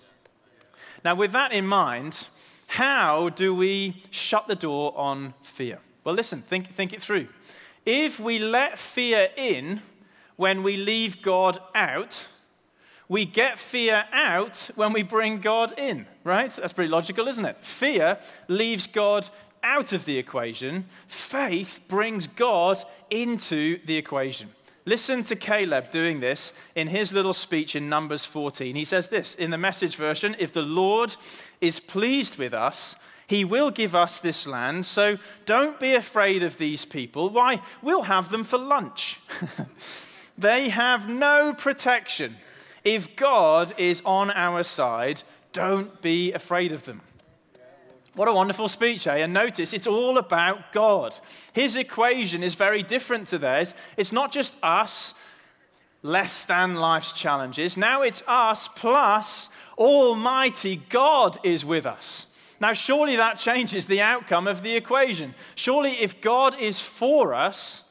Now, 1.05 1.13
with 1.13 1.33
that 1.33 1.53
in 1.53 1.67
mind, 1.67 2.27
how 2.65 3.29
do 3.29 3.53
we 3.53 4.01
shut 4.09 4.47
the 4.47 4.55
door 4.55 4.91
on 4.97 5.35
fear? 5.43 5.77
Well, 6.03 6.15
listen, 6.15 6.41
think, 6.41 6.73
think 6.73 6.93
it 6.93 7.01
through. 7.01 7.27
If 7.85 8.19
we 8.19 8.39
let 8.39 8.79
fear 8.79 9.29
in 9.37 9.83
when 10.35 10.63
we 10.63 10.77
leave 10.77 11.21
God 11.21 11.59
out, 11.75 12.25
we 13.07 13.23
get 13.23 13.59
fear 13.59 14.05
out 14.11 14.71
when 14.73 14.93
we 14.93 15.03
bring 15.03 15.41
God 15.41 15.77
in, 15.77 16.07
right? 16.23 16.49
That's 16.49 16.73
pretty 16.73 16.91
logical, 16.91 17.27
isn't 17.27 17.45
it? 17.45 17.63
Fear 17.63 18.17
leaves 18.47 18.87
God 18.87 19.29
out 19.61 19.93
of 19.93 20.05
the 20.05 20.17
equation, 20.17 20.85
faith 21.07 21.81
brings 21.87 22.25
God 22.25 22.83
into 23.11 23.79
the 23.85 23.95
equation. 23.95 24.49
Listen 24.87 25.23
to 25.23 25.35
Caleb 25.35 25.89
doing 25.89 26.19
this 26.19 26.53
in 26.75 26.87
his 26.87 27.11
little 27.11 27.33
speech 27.33 27.75
in 27.75 27.89
Numbers 27.89 28.23
14. 28.23 28.75
He 28.75 28.85
says 28.85 29.07
this 29.07 29.33
in 29.33 29.49
the 29.49 29.57
message 29.57 29.95
version 29.95 30.35
If 30.37 30.53
the 30.53 30.61
Lord 30.61 31.15
is 31.59 31.79
pleased 31.79 32.37
with 32.37 32.53
us, 32.53 32.95
he 33.27 33.43
will 33.43 33.71
give 33.71 33.95
us 33.95 34.19
this 34.19 34.45
land, 34.45 34.85
so 34.85 35.17
don't 35.47 35.79
be 35.79 35.95
afraid 35.95 36.43
of 36.43 36.57
these 36.57 36.85
people. 36.85 37.31
Why? 37.31 37.61
We'll 37.81 38.03
have 38.03 38.29
them 38.29 38.43
for 38.43 38.59
lunch. 38.59 39.19
they 40.37 40.69
have 40.69 41.09
no 41.09 41.53
protection. 41.53 42.35
If 42.83 43.15
God 43.15 43.73
is 43.77 44.03
on 44.05 44.29
our 44.29 44.61
side, 44.61 45.23
don't 45.53 45.99
be 46.03 46.33
afraid 46.33 46.71
of 46.71 46.85
them. 46.85 47.01
What 48.15 48.29
a 48.29 48.33
wonderful 48.33 48.69
speech, 48.69 49.07
eh? 49.07 49.17
And 49.17 49.33
notice 49.33 49.73
it's 49.73 49.87
all 49.87 50.17
about 50.17 50.71
God. 50.71 51.15
His 51.51 51.75
equation 51.75 52.43
is 52.43 52.55
very 52.55 52.81
different 52.81 53.27
to 53.27 53.37
theirs. 53.37 53.73
It's 53.97 54.13
not 54.13 54.31
just 54.31 54.55
us, 54.63 55.13
less 56.01 56.45
than 56.45 56.75
life's 56.75 57.11
challenges. 57.11 57.75
Now 57.75 58.03
it's 58.03 58.23
us 58.25 58.69
plus 58.69 59.49
Almighty 59.77 60.81
God 60.89 61.37
is 61.43 61.65
with 61.65 61.85
us. 61.85 62.27
Now, 62.61 62.71
surely 62.71 63.17
that 63.17 63.37
changes 63.37 63.85
the 63.85 64.01
outcome 64.01 64.47
of 64.47 64.63
the 64.63 64.75
equation. 64.75 65.35
Surely, 65.55 65.91
if 65.91 66.21
God 66.21 66.57
is 66.57 66.79
for 66.79 67.33
us, 67.33 67.83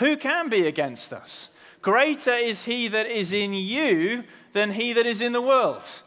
who 0.00 0.16
can 0.16 0.48
be 0.48 0.66
against 0.66 1.12
us? 1.12 1.48
Greater 1.80 2.32
is 2.32 2.64
he 2.64 2.88
that 2.88 3.06
is 3.06 3.32
in 3.32 3.54
you 3.54 4.24
than 4.52 4.72
he 4.72 4.92
that 4.92 5.06
is 5.06 5.20
in 5.20 5.32
the 5.32 5.40
world. 5.40 6.02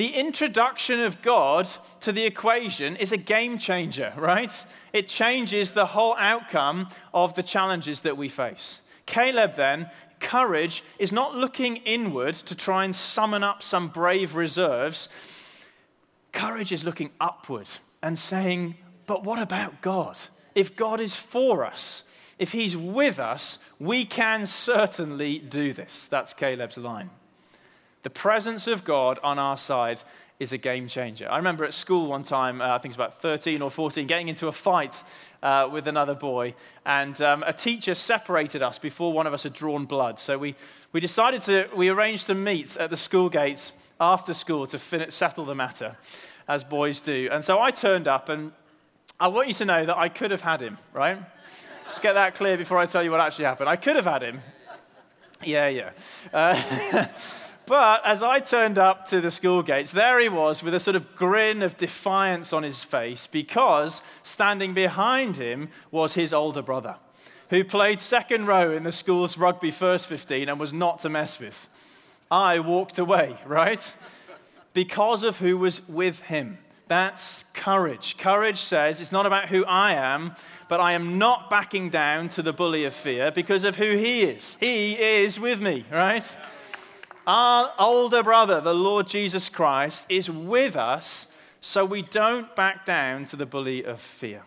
The 0.00 0.14
introduction 0.14 1.00
of 1.00 1.20
God 1.20 1.68
to 2.00 2.10
the 2.10 2.24
equation 2.24 2.96
is 2.96 3.12
a 3.12 3.18
game 3.18 3.58
changer, 3.58 4.14
right? 4.16 4.50
It 4.94 5.08
changes 5.08 5.72
the 5.72 5.84
whole 5.84 6.16
outcome 6.16 6.88
of 7.12 7.34
the 7.34 7.42
challenges 7.42 8.00
that 8.00 8.16
we 8.16 8.30
face. 8.30 8.80
Caleb, 9.04 9.56
then, 9.56 9.90
courage 10.18 10.82
is 10.98 11.12
not 11.12 11.36
looking 11.36 11.76
inward 11.84 12.32
to 12.32 12.54
try 12.54 12.86
and 12.86 12.96
summon 12.96 13.44
up 13.44 13.62
some 13.62 13.88
brave 13.88 14.36
reserves. 14.36 15.10
Courage 16.32 16.72
is 16.72 16.82
looking 16.82 17.10
upward 17.20 17.68
and 18.02 18.18
saying, 18.18 18.76
But 19.04 19.22
what 19.22 19.38
about 19.38 19.82
God? 19.82 20.18
If 20.54 20.76
God 20.76 21.02
is 21.02 21.14
for 21.14 21.62
us, 21.62 22.04
if 22.38 22.52
He's 22.52 22.74
with 22.74 23.18
us, 23.18 23.58
we 23.78 24.06
can 24.06 24.46
certainly 24.46 25.38
do 25.40 25.74
this. 25.74 26.06
That's 26.06 26.32
Caleb's 26.32 26.78
line. 26.78 27.10
The 28.02 28.10
presence 28.10 28.66
of 28.66 28.84
God 28.84 29.18
on 29.22 29.38
our 29.38 29.58
side 29.58 30.02
is 30.38 30.54
a 30.54 30.58
game 30.58 30.88
changer. 30.88 31.30
I 31.30 31.36
remember 31.36 31.64
at 31.64 31.74
school 31.74 32.06
one 32.06 32.22
time, 32.22 32.62
uh, 32.62 32.68
I 32.68 32.78
think 32.78 32.86
it 32.86 32.88
was 32.88 32.96
about 32.96 33.20
13 33.20 33.60
or 33.60 33.70
14, 33.70 34.06
getting 34.06 34.28
into 34.28 34.48
a 34.48 34.52
fight 34.52 35.02
uh, 35.42 35.68
with 35.70 35.86
another 35.86 36.14
boy, 36.14 36.54
and 36.86 37.20
um, 37.20 37.42
a 37.46 37.52
teacher 37.52 37.94
separated 37.94 38.62
us 38.62 38.78
before 38.78 39.12
one 39.12 39.26
of 39.26 39.34
us 39.34 39.42
had 39.42 39.52
drawn 39.52 39.84
blood. 39.84 40.18
So 40.18 40.38
we, 40.38 40.54
we 40.92 41.00
decided 41.00 41.42
to, 41.42 41.68
we 41.76 41.90
arranged 41.90 42.26
to 42.28 42.34
meet 42.34 42.76
at 42.78 42.88
the 42.88 42.96
school 42.96 43.28
gates 43.28 43.74
after 44.00 44.32
school 44.32 44.66
to 44.68 44.78
fin- 44.78 45.10
settle 45.10 45.44
the 45.44 45.54
matter, 45.54 45.96
as 46.48 46.64
boys 46.64 47.02
do. 47.02 47.28
And 47.30 47.44
so 47.44 47.60
I 47.60 47.70
turned 47.70 48.08
up, 48.08 48.30
and 48.30 48.52
I 49.18 49.28
want 49.28 49.48
you 49.48 49.54
to 49.54 49.64
know 49.66 49.84
that 49.84 49.98
I 49.98 50.08
could 50.08 50.30
have 50.30 50.40
had 50.40 50.62
him, 50.62 50.78
right? 50.94 51.18
Just 51.86 52.00
get 52.00 52.14
that 52.14 52.34
clear 52.34 52.56
before 52.56 52.78
I 52.78 52.86
tell 52.86 53.02
you 53.02 53.10
what 53.10 53.20
actually 53.20 53.44
happened. 53.44 53.68
I 53.68 53.76
could 53.76 53.96
have 53.96 54.06
had 54.06 54.22
him. 54.22 54.40
Yeah, 55.44 55.68
yeah. 55.68 55.90
Uh, 56.32 57.06
But 57.70 58.04
as 58.04 58.20
I 58.20 58.40
turned 58.40 58.78
up 58.78 59.06
to 59.10 59.20
the 59.20 59.30
school 59.30 59.62
gates, 59.62 59.92
there 59.92 60.18
he 60.18 60.28
was 60.28 60.60
with 60.60 60.74
a 60.74 60.80
sort 60.80 60.96
of 60.96 61.14
grin 61.14 61.62
of 61.62 61.76
defiance 61.76 62.52
on 62.52 62.64
his 62.64 62.82
face 62.82 63.28
because 63.28 64.02
standing 64.24 64.74
behind 64.74 65.36
him 65.36 65.68
was 65.92 66.14
his 66.14 66.32
older 66.32 66.62
brother, 66.62 66.96
who 67.50 67.62
played 67.62 68.00
second 68.00 68.48
row 68.48 68.72
in 68.72 68.82
the 68.82 68.90
school's 68.90 69.38
rugby 69.38 69.70
first 69.70 70.08
15 70.08 70.48
and 70.48 70.58
was 70.58 70.72
not 70.72 70.98
to 70.98 71.08
mess 71.08 71.38
with. 71.38 71.68
I 72.28 72.58
walked 72.58 72.98
away, 72.98 73.36
right? 73.46 73.94
Because 74.74 75.22
of 75.22 75.38
who 75.38 75.56
was 75.56 75.86
with 75.88 76.22
him. 76.22 76.58
That's 76.88 77.44
courage. 77.54 78.18
Courage 78.18 78.58
says 78.58 79.00
it's 79.00 79.12
not 79.12 79.26
about 79.26 79.48
who 79.48 79.64
I 79.64 79.92
am, 79.92 80.34
but 80.68 80.80
I 80.80 80.94
am 80.94 81.18
not 81.18 81.48
backing 81.48 81.88
down 81.88 82.30
to 82.30 82.42
the 82.42 82.52
bully 82.52 82.84
of 82.84 82.94
fear 82.94 83.30
because 83.30 83.62
of 83.62 83.76
who 83.76 83.96
he 83.96 84.22
is. 84.22 84.56
He 84.58 84.94
is 84.94 85.38
with 85.38 85.62
me, 85.62 85.84
right? 85.88 86.36
Our 87.26 87.72
older 87.78 88.22
brother, 88.22 88.60
the 88.60 88.74
Lord 88.74 89.06
Jesus 89.06 89.48
Christ, 89.48 90.06
is 90.08 90.30
with 90.30 90.74
us 90.74 91.26
so 91.60 91.84
we 91.84 92.02
don't 92.02 92.54
back 92.56 92.86
down 92.86 93.26
to 93.26 93.36
the 93.36 93.46
bully 93.46 93.84
of 93.84 94.00
fear. 94.00 94.42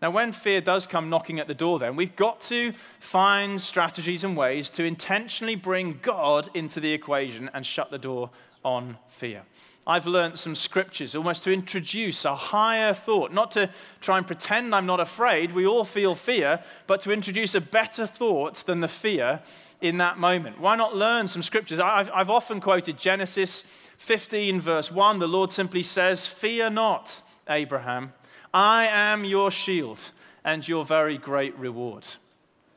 Now, 0.00 0.10
when 0.10 0.32
fear 0.32 0.60
does 0.60 0.86
come 0.86 1.08
knocking 1.08 1.38
at 1.40 1.46
the 1.46 1.54
door, 1.54 1.78
then 1.78 1.96
we've 1.96 2.16
got 2.16 2.40
to 2.42 2.72
find 3.00 3.60
strategies 3.60 4.24
and 4.24 4.36
ways 4.36 4.68
to 4.70 4.84
intentionally 4.84 5.56
bring 5.56 5.98
God 6.02 6.48
into 6.54 6.80
the 6.80 6.92
equation 6.92 7.50
and 7.54 7.64
shut 7.64 7.90
the 7.90 7.98
door 7.98 8.30
on 8.64 8.96
fear. 9.08 9.42
I've 9.86 10.06
learned 10.06 10.38
some 10.38 10.54
scriptures 10.54 11.14
almost 11.14 11.44
to 11.44 11.52
introduce 11.52 12.24
a 12.24 12.34
higher 12.34 12.94
thought, 12.94 13.32
not 13.32 13.50
to 13.52 13.68
try 14.00 14.16
and 14.16 14.26
pretend 14.26 14.74
I'm 14.74 14.86
not 14.86 15.00
afraid. 15.00 15.52
We 15.52 15.66
all 15.66 15.84
feel 15.84 16.14
fear, 16.14 16.60
but 16.86 17.02
to 17.02 17.12
introduce 17.12 17.54
a 17.54 17.60
better 17.60 18.06
thought 18.06 18.64
than 18.64 18.80
the 18.80 18.88
fear 18.88 19.42
in 19.82 19.98
that 19.98 20.18
moment. 20.18 20.58
Why 20.58 20.76
not 20.76 20.96
learn 20.96 21.28
some 21.28 21.42
scriptures? 21.42 21.78
I've, 21.78 22.10
I've 22.14 22.30
often 22.30 22.60
quoted 22.60 22.98
Genesis 22.98 23.64
15, 23.98 24.60
verse 24.60 24.90
1. 24.90 25.18
The 25.18 25.28
Lord 25.28 25.50
simply 25.50 25.82
says, 25.82 26.26
Fear 26.26 26.70
not, 26.70 27.22
Abraham. 27.46 28.14
I 28.54 28.86
am 28.86 29.24
your 29.24 29.50
shield 29.50 30.12
and 30.44 30.66
your 30.66 30.86
very 30.86 31.18
great 31.18 31.58
reward. 31.58 32.06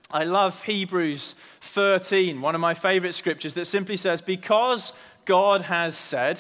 I 0.10 0.24
love 0.24 0.64
Hebrews 0.64 1.36
13, 1.62 2.42
one 2.42 2.56
of 2.56 2.62
my 2.62 2.74
favorite 2.74 3.14
scriptures 3.14 3.54
that 3.56 3.66
simply 3.66 3.98
says, 3.98 4.22
Because 4.22 4.94
God 5.28 5.64
has 5.64 5.96
said, 5.96 6.40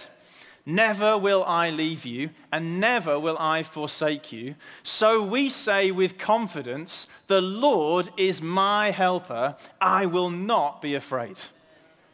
Never 0.65 1.17
will 1.17 1.45
I 1.45 1.69
leave 1.69 2.05
you, 2.05 2.31
and 2.51 2.79
never 2.79 3.17
will 3.17 3.37
I 3.39 3.63
forsake 3.63 4.33
you. 4.33 4.55
So 4.83 5.23
we 5.23 5.47
say 5.47 5.91
with 5.91 6.17
confidence, 6.17 7.07
The 7.27 7.39
Lord 7.39 8.09
is 8.17 8.41
my 8.41 8.91
helper. 8.91 9.55
I 9.79 10.07
will 10.07 10.29
not 10.29 10.81
be 10.81 10.95
afraid. 10.95 11.37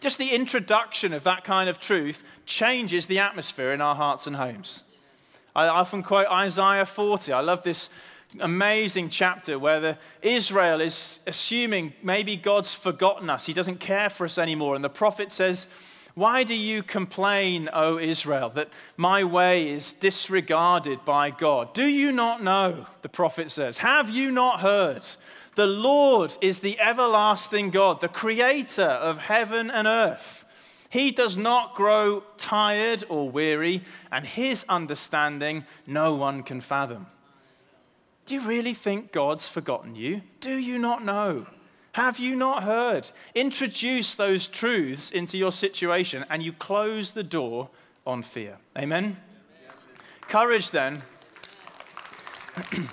Just 0.02 0.18
the 0.18 0.32
introduction 0.32 1.14
of 1.14 1.24
that 1.24 1.44
kind 1.46 1.70
of 1.70 1.80
truth 1.80 2.24
changes 2.46 3.08
the 3.08 3.20
atmosphere 3.20 3.72
in 3.72 3.82
our 3.82 3.96
hearts 3.96 4.28
and 4.28 4.36
homes. 4.36 4.84
I 5.56 5.68
often 5.68 6.04
quote 6.04 6.28
Isaiah 6.28 6.86
40. 6.86 7.32
I 7.32 7.40
love 7.40 7.64
this 7.64 7.90
amazing 8.40 9.10
chapter 9.10 9.58
where 9.58 9.80
the, 9.80 9.98
Israel 10.22 10.82
is 10.82 11.20
assuming 11.26 11.94
maybe 12.04 12.36
God's 12.36 12.76
forgotten 12.76 13.30
us, 13.30 13.46
He 13.46 13.54
doesn't 13.54 13.80
care 13.80 14.10
for 14.10 14.26
us 14.26 14.38
anymore. 14.38 14.76
And 14.76 14.84
the 14.84 14.90
prophet 14.90 15.32
says, 15.32 15.68
why 16.16 16.44
do 16.44 16.54
you 16.54 16.84
complain, 16.84 17.70
O 17.74 17.98
Israel, 17.98 18.50
that 18.52 18.70
my 18.98 19.24
way 19.24 19.70
is 19.70 19.94
disregarded 19.94 21.04
by 21.06 21.32
God? 21.32 21.74
Do 21.74 21.88
you 21.88 22.12
not 22.12 22.44
know, 22.44 22.86
the 23.02 23.10
prophet 23.10 23.50
says? 23.50 23.80
Have 23.80 24.12
you 24.12 24.32
not 24.32 24.60
heard? 24.60 25.04
The 25.56 25.66
Lord 25.66 26.38
is 26.42 26.60
the 26.60 26.80
everlasting 26.80 27.72
God, 27.72 28.00
the 28.00 28.08
creator 28.08 28.84
of 28.84 29.18
heaven 29.18 29.72
and 29.72 29.88
earth. 29.88 30.46
He 30.90 31.10
does 31.10 31.36
not 31.36 31.74
grow 31.74 32.22
tired 32.38 33.04
or 33.10 33.28
weary, 33.28 33.84
and 34.12 34.24
his 34.24 34.66
understanding 34.70 35.66
no 35.88 36.14
one 36.14 36.44
can 36.44 36.62
fathom. 36.62 37.08
Do 38.28 38.36
you 38.36 38.42
really 38.42 38.76
think 38.76 39.12
God's 39.12 39.50
forgotten 39.50 39.96
you? 39.96 40.22
Do 40.40 40.56
you 40.56 40.78
not 40.78 41.04
know? 41.04 41.48
Have 41.94 42.20
you 42.20 42.36
not 42.36 42.64
heard? 42.64 43.10
Introduce 43.36 44.16
those 44.16 44.48
truths 44.48 45.12
into 45.12 45.38
your 45.38 45.52
situation 45.52 46.26
and 46.30 46.42
you 46.42 46.52
close 46.52 47.12
the 47.12 47.24
door 47.24 47.70
on 48.06 48.24
fear. 48.24 48.58
Amen? 48.78 49.18
Courage, 50.22 50.72
then. 50.72 51.04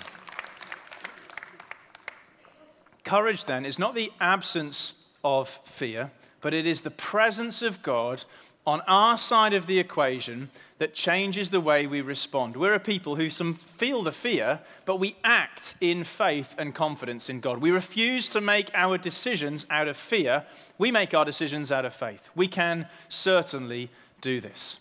Courage, 3.03 3.45
then, 3.45 3.65
is 3.65 3.79
not 3.79 3.95
the 3.95 4.11
absence 4.21 4.93
of 5.23 5.49
fear, 5.49 6.11
but 6.39 6.53
it 6.53 6.67
is 6.67 6.81
the 6.81 6.91
presence 6.91 7.63
of 7.63 7.81
God 7.81 8.23
on 8.67 8.81
our 8.81 9.17
side 9.17 9.53
of 9.53 9.65
the 9.65 9.79
equation 9.79 10.51
that 10.81 10.95
changes 10.95 11.51
the 11.51 11.61
way 11.61 11.85
we 11.85 12.01
respond. 12.01 12.57
We're 12.57 12.73
a 12.73 12.79
people 12.79 13.15
who 13.15 13.29
some 13.29 13.53
feel 13.53 14.01
the 14.01 14.11
fear, 14.11 14.61
but 14.85 14.95
we 14.95 15.15
act 15.23 15.75
in 15.79 16.03
faith 16.03 16.55
and 16.57 16.73
confidence 16.73 17.29
in 17.29 17.39
God. 17.39 17.59
We 17.59 17.69
refuse 17.69 18.27
to 18.29 18.41
make 18.41 18.71
our 18.73 18.97
decisions 18.97 19.67
out 19.69 19.87
of 19.87 19.95
fear. 19.95 20.43
We 20.79 20.89
make 20.89 21.13
our 21.13 21.23
decisions 21.23 21.71
out 21.71 21.85
of 21.85 21.93
faith. 21.93 22.31
We 22.33 22.47
can 22.47 22.87
certainly 23.09 23.91
do 24.21 24.41
this. 24.41 24.79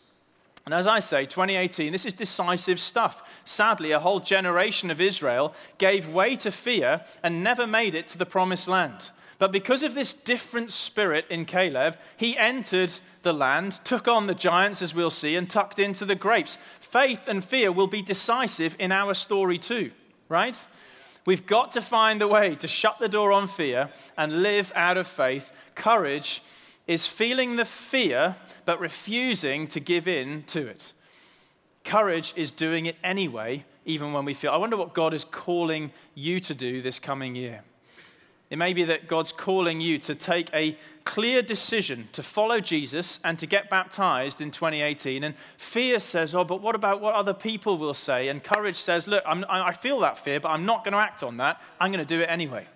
And 0.64 0.72
as 0.72 0.86
I 0.86 1.00
say, 1.00 1.26
2018, 1.26 1.92
this 1.92 2.06
is 2.06 2.14
decisive 2.14 2.80
stuff. 2.80 3.22
Sadly, 3.44 3.92
a 3.92 4.00
whole 4.00 4.20
generation 4.20 4.90
of 4.90 5.02
Israel 5.02 5.52
gave 5.76 6.08
way 6.08 6.34
to 6.36 6.50
fear 6.50 7.02
and 7.22 7.44
never 7.44 7.66
made 7.66 7.94
it 7.94 8.08
to 8.08 8.16
the 8.16 8.24
promised 8.24 8.68
land. 8.68 9.10
But 9.40 9.52
because 9.52 9.82
of 9.82 9.94
this 9.94 10.12
different 10.12 10.70
spirit 10.70 11.24
in 11.30 11.46
Caleb, 11.46 11.96
he 12.18 12.36
entered 12.36 12.92
the 13.22 13.32
land, 13.32 13.80
took 13.84 14.06
on 14.06 14.26
the 14.26 14.34
giants, 14.34 14.82
as 14.82 14.94
we'll 14.94 15.08
see, 15.10 15.34
and 15.34 15.48
tucked 15.48 15.78
into 15.78 16.04
the 16.04 16.14
grapes. 16.14 16.58
Faith 16.78 17.26
and 17.26 17.42
fear 17.42 17.72
will 17.72 17.86
be 17.86 18.02
decisive 18.02 18.76
in 18.78 18.92
our 18.92 19.14
story 19.14 19.56
too, 19.56 19.92
right? 20.28 20.62
We've 21.24 21.46
got 21.46 21.72
to 21.72 21.80
find 21.80 22.20
the 22.20 22.28
way 22.28 22.54
to 22.56 22.68
shut 22.68 22.98
the 22.98 23.08
door 23.08 23.32
on 23.32 23.48
fear 23.48 23.88
and 24.18 24.42
live 24.42 24.72
out 24.74 24.98
of 24.98 25.06
faith. 25.06 25.50
Courage 25.74 26.42
is 26.86 27.06
feeling 27.06 27.56
the 27.56 27.64
fear 27.64 28.36
but 28.66 28.78
refusing 28.78 29.66
to 29.68 29.80
give 29.80 30.06
in 30.06 30.42
to 30.48 30.66
it. 30.66 30.92
Courage 31.82 32.34
is 32.36 32.50
doing 32.50 32.84
it 32.84 32.96
anyway, 33.02 33.64
even 33.86 34.12
when 34.12 34.26
we 34.26 34.34
feel. 34.34 34.50
I 34.50 34.58
wonder 34.58 34.76
what 34.76 34.92
God 34.92 35.14
is 35.14 35.24
calling 35.24 35.92
you 36.14 36.40
to 36.40 36.54
do 36.54 36.82
this 36.82 36.98
coming 36.98 37.34
year. 37.34 37.62
It 38.50 38.58
may 38.58 38.72
be 38.72 38.82
that 38.84 39.06
God's 39.06 39.32
calling 39.32 39.80
you 39.80 39.96
to 39.98 40.14
take 40.16 40.52
a 40.52 40.76
clear 41.04 41.40
decision 41.40 42.08
to 42.12 42.22
follow 42.22 42.58
Jesus 42.58 43.20
and 43.22 43.38
to 43.38 43.46
get 43.46 43.70
baptized 43.70 44.40
in 44.40 44.50
2018. 44.50 45.22
And 45.22 45.36
fear 45.56 46.00
says, 46.00 46.34
Oh, 46.34 46.42
but 46.42 46.60
what 46.60 46.74
about 46.74 47.00
what 47.00 47.14
other 47.14 47.32
people 47.32 47.78
will 47.78 47.94
say? 47.94 48.28
And 48.28 48.42
courage 48.42 48.76
says, 48.76 49.06
Look, 49.06 49.22
I'm, 49.24 49.44
i 49.48 49.72
feel 49.72 50.00
that 50.00 50.18
fear, 50.18 50.40
but 50.40 50.48
I'm 50.48 50.66
not 50.66 50.84
going 50.84 50.92
to 50.92 50.98
act 50.98 51.22
on 51.22 51.36
that. 51.36 51.62
I'm 51.78 51.92
going 51.92 52.04
to 52.04 52.14
do 52.16 52.20
it 52.20 52.28
anyway. 52.28 52.66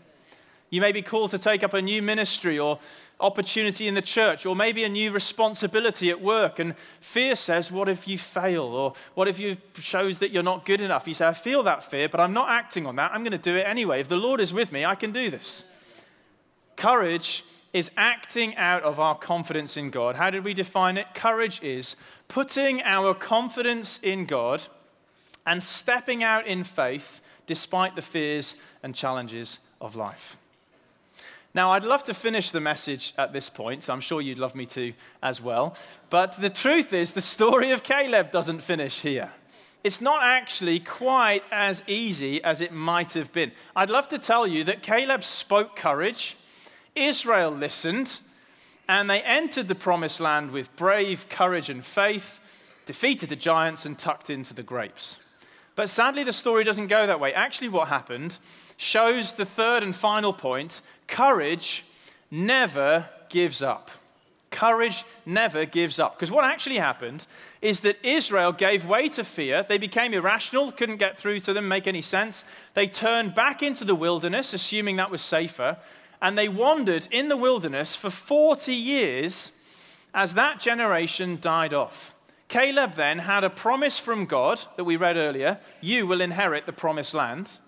You 0.75 0.81
may 0.81 0.91
be 0.91 1.03
called 1.03 1.31
to 1.31 1.39
take 1.39 1.63
up 1.63 1.73
a 1.73 1.81
new 1.81 2.03
ministry 2.03 2.59
or 2.59 2.81
opportunity 3.21 3.87
in 3.87 3.95
the 3.95 4.03
church, 4.03 4.45
or 4.45 4.57
maybe 4.57 4.83
a 4.83 4.89
new 4.89 5.13
responsibility 5.13 6.11
at 6.11 6.21
work. 6.21 6.59
And 6.59 6.75
fear 7.01 7.37
says, 7.37 7.71
What 7.71 7.89
if 7.89 8.09
you 8.09 8.19
fail? 8.19 8.65
Or 8.65 8.95
what 9.15 9.29
if 9.29 9.39
you 9.39 9.57
shows 9.79 10.19
that 10.19 10.33
you're 10.33 10.43
not 10.43 10.67
good 10.67 10.81
enough? 10.81 11.07
You 11.07 11.15
say, 11.15 11.29
I 11.29 11.33
feel 11.33 11.63
that 11.63 11.85
fear, 11.85 12.09
but 12.09 12.19
I'm 12.19 12.33
not 12.33 12.49
acting 12.49 12.87
on 12.87 12.97
that. 12.97 13.13
I'm 13.15 13.23
going 13.23 13.31
to 13.31 13.39
do 13.39 13.55
it 13.55 13.65
anyway. 13.69 14.01
If 14.01 14.09
the 14.09 14.17
Lord 14.17 14.41
is 14.41 14.53
with 14.53 14.73
me, 14.73 14.85
I 14.85 14.97
can 14.97 15.13
do 15.13 15.31
this. 15.31 15.63
Courage 16.75 17.45
is 17.73 17.93
acting 17.97 18.57
out 18.57 18.83
of 18.83 18.99
our 18.99 19.15
confidence 19.15 19.77
in 19.77 19.91
God. 19.91 20.17
How 20.17 20.31
did 20.31 20.43
we 20.43 20.55
define 20.55 20.99
it? 20.99 21.07
Courage 21.15 21.63
is 21.63 21.95
putting 22.27 22.83
our 22.83 23.15
confidence 23.15 24.01
in 24.03 24.27
God 24.27 24.65
and 25.47 25.63
stepping 25.63 26.25
out 26.25 26.49
in 26.49 26.65
faith 26.65 27.21
despite 27.47 27.95
the 27.95 28.03
fears 28.03 28.57
and 28.83 28.93
challenges 28.93 29.61
of 29.81 29.95
life. 29.95 30.37
Now, 31.55 31.71
I'd 31.71 31.85
love 31.85 32.03
to 32.05 32.15
finish 32.15 32.51
the 32.51 32.59
message 32.59 33.15
at 33.17 33.33
this 33.33 33.49
point. 33.49 33.89
I'm 33.89 34.01
sure 34.01 34.21
you'd 34.21 34.41
love 34.41 34.57
me 34.57 34.67
to 34.67 34.93
as 35.23 35.41
well. 35.41 35.77
But 36.11 36.41
the 36.41 36.51
truth 36.51 36.93
is, 36.93 37.13
the 37.13 37.21
story 37.21 37.71
of 37.71 37.85
Caleb 37.85 38.33
doesn't 38.33 38.61
finish 38.61 39.03
here. 39.03 39.31
It's 39.85 40.01
not 40.01 40.25
actually 40.25 40.81
quite 40.81 41.45
as 41.53 41.85
easy 41.87 42.43
as 42.43 42.61
it 42.61 42.73
might 42.73 43.13
have 43.13 43.33
been. 43.33 43.53
I'd 43.77 43.91
love 43.91 44.09
to 44.09 44.19
tell 44.19 44.49
you 44.49 44.65
that 44.65 44.83
Caleb 44.83 45.23
spoke 45.23 45.77
courage, 45.77 46.37
Israel 46.97 47.53
listened, 47.53 48.19
and 48.89 49.09
they 49.09 49.23
entered 49.23 49.69
the 49.69 49.75
promised 49.77 50.19
land 50.19 50.51
with 50.51 50.75
brave 50.75 51.29
courage 51.29 51.71
and 51.71 51.85
faith, 51.85 52.41
defeated 52.85 53.29
the 53.29 53.37
giants, 53.37 53.87
and 53.87 53.97
tucked 53.97 54.29
into 54.29 54.55
the 54.55 54.63
grapes. 54.65 55.19
But 55.77 55.89
sadly, 55.89 56.25
the 56.25 56.33
story 56.33 56.65
doesn't 56.65 56.89
go 56.89 57.07
that 57.07 57.21
way. 57.21 57.33
Actually, 57.33 57.69
what 57.69 57.89
happened 57.89 58.39
shows 58.85 59.33
the 59.33 59.47
third 59.47 59.83
and 59.83 59.97
final 59.97 60.33
point 60.33 60.81
courage 61.09 61.85
never 62.31 63.09
gives 63.29 63.63
up. 63.63 63.91
Courage 64.51 65.05
never 65.27 65.65
gives 65.65 65.99
up. 65.99 66.17
Because 66.17 66.31
what 66.31 66.45
actually 66.45 66.79
happened 66.79 67.27
is 67.61 67.81
that 67.81 67.97
Israel 68.05 68.53
gave 68.53 68.85
way 68.85 69.09
to 69.09 69.25
fear. 69.25 69.65
They 69.69 69.79
became 69.79 70.15
irrational, 70.15 70.71
couldn't 70.71 70.99
get 70.99 71.19
through 71.19 71.41
to 71.41 71.53
them, 71.53 71.67
make 71.67 71.89
any 71.89 72.03
sense. 72.03 72.45
They 72.75 72.87
turned 72.87 73.35
back 73.35 73.63
into 73.63 73.85
the 73.85 73.97
wilderness, 73.97 74.55
assuming 74.55 74.97
that 74.97 75.11
was 75.11 75.23
safer. 75.23 75.79
And 76.23 76.39
they 76.39 76.49
wandered 76.49 77.09
in 77.11 77.29
the 77.29 77.37
wilderness 77.37 77.97
for 77.97 78.11
40 78.11 78.73
years 78.73 79.51
as 80.15 80.35
that 80.35 80.61
generation 80.61 81.39
died 81.41 81.75
off. 81.75 82.15
Caleb 82.49 82.95
then 82.95 83.19
had 83.19 83.43
a 83.43 83.51
promise 83.51 83.99
from 83.99 84.27
God 84.27 84.61
that 84.77 84.85
we 84.85 84.97
read 84.97 85.17
earlier 85.17 85.59
you 85.81 86.07
will 86.07 86.21
inherit 86.21 86.67
the 86.67 86.73
promised 86.73 87.15
land. 87.15 87.59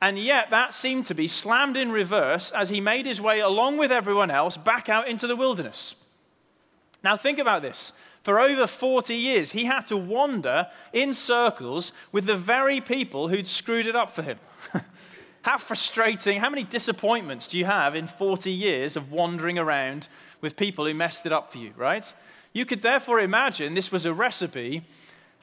And 0.00 0.18
yet 0.18 0.50
that 0.50 0.72
seemed 0.72 1.06
to 1.06 1.14
be 1.14 1.28
slammed 1.28 1.76
in 1.76 1.92
reverse 1.92 2.50
as 2.52 2.70
he 2.70 2.80
made 2.80 3.04
his 3.06 3.20
way 3.20 3.40
along 3.40 3.76
with 3.76 3.92
everyone 3.92 4.30
else 4.30 4.56
back 4.56 4.88
out 4.88 5.08
into 5.08 5.26
the 5.26 5.36
wilderness. 5.36 5.94
Now, 7.02 7.16
think 7.16 7.38
about 7.38 7.62
this. 7.62 7.92
For 8.22 8.38
over 8.38 8.66
40 8.66 9.14
years, 9.14 9.52
he 9.52 9.64
had 9.64 9.86
to 9.86 9.96
wander 9.96 10.68
in 10.92 11.14
circles 11.14 11.92
with 12.12 12.26
the 12.26 12.36
very 12.36 12.80
people 12.80 13.28
who'd 13.28 13.48
screwed 13.48 13.86
it 13.86 13.96
up 13.96 14.10
for 14.10 14.22
him. 14.22 14.38
how 15.42 15.56
frustrating, 15.56 16.40
how 16.40 16.50
many 16.50 16.64
disappointments 16.64 17.48
do 17.48 17.58
you 17.58 17.64
have 17.64 17.94
in 17.94 18.06
40 18.06 18.50
years 18.50 18.96
of 18.96 19.10
wandering 19.10 19.58
around 19.58 20.08
with 20.40 20.56
people 20.56 20.84
who 20.84 20.92
messed 20.92 21.24
it 21.24 21.32
up 21.32 21.50
for 21.50 21.58
you, 21.58 21.72
right? 21.76 22.12
You 22.52 22.66
could 22.66 22.82
therefore 22.82 23.20
imagine 23.20 23.74
this 23.74 23.92
was 23.92 24.04
a 24.04 24.12
recipe 24.12 24.82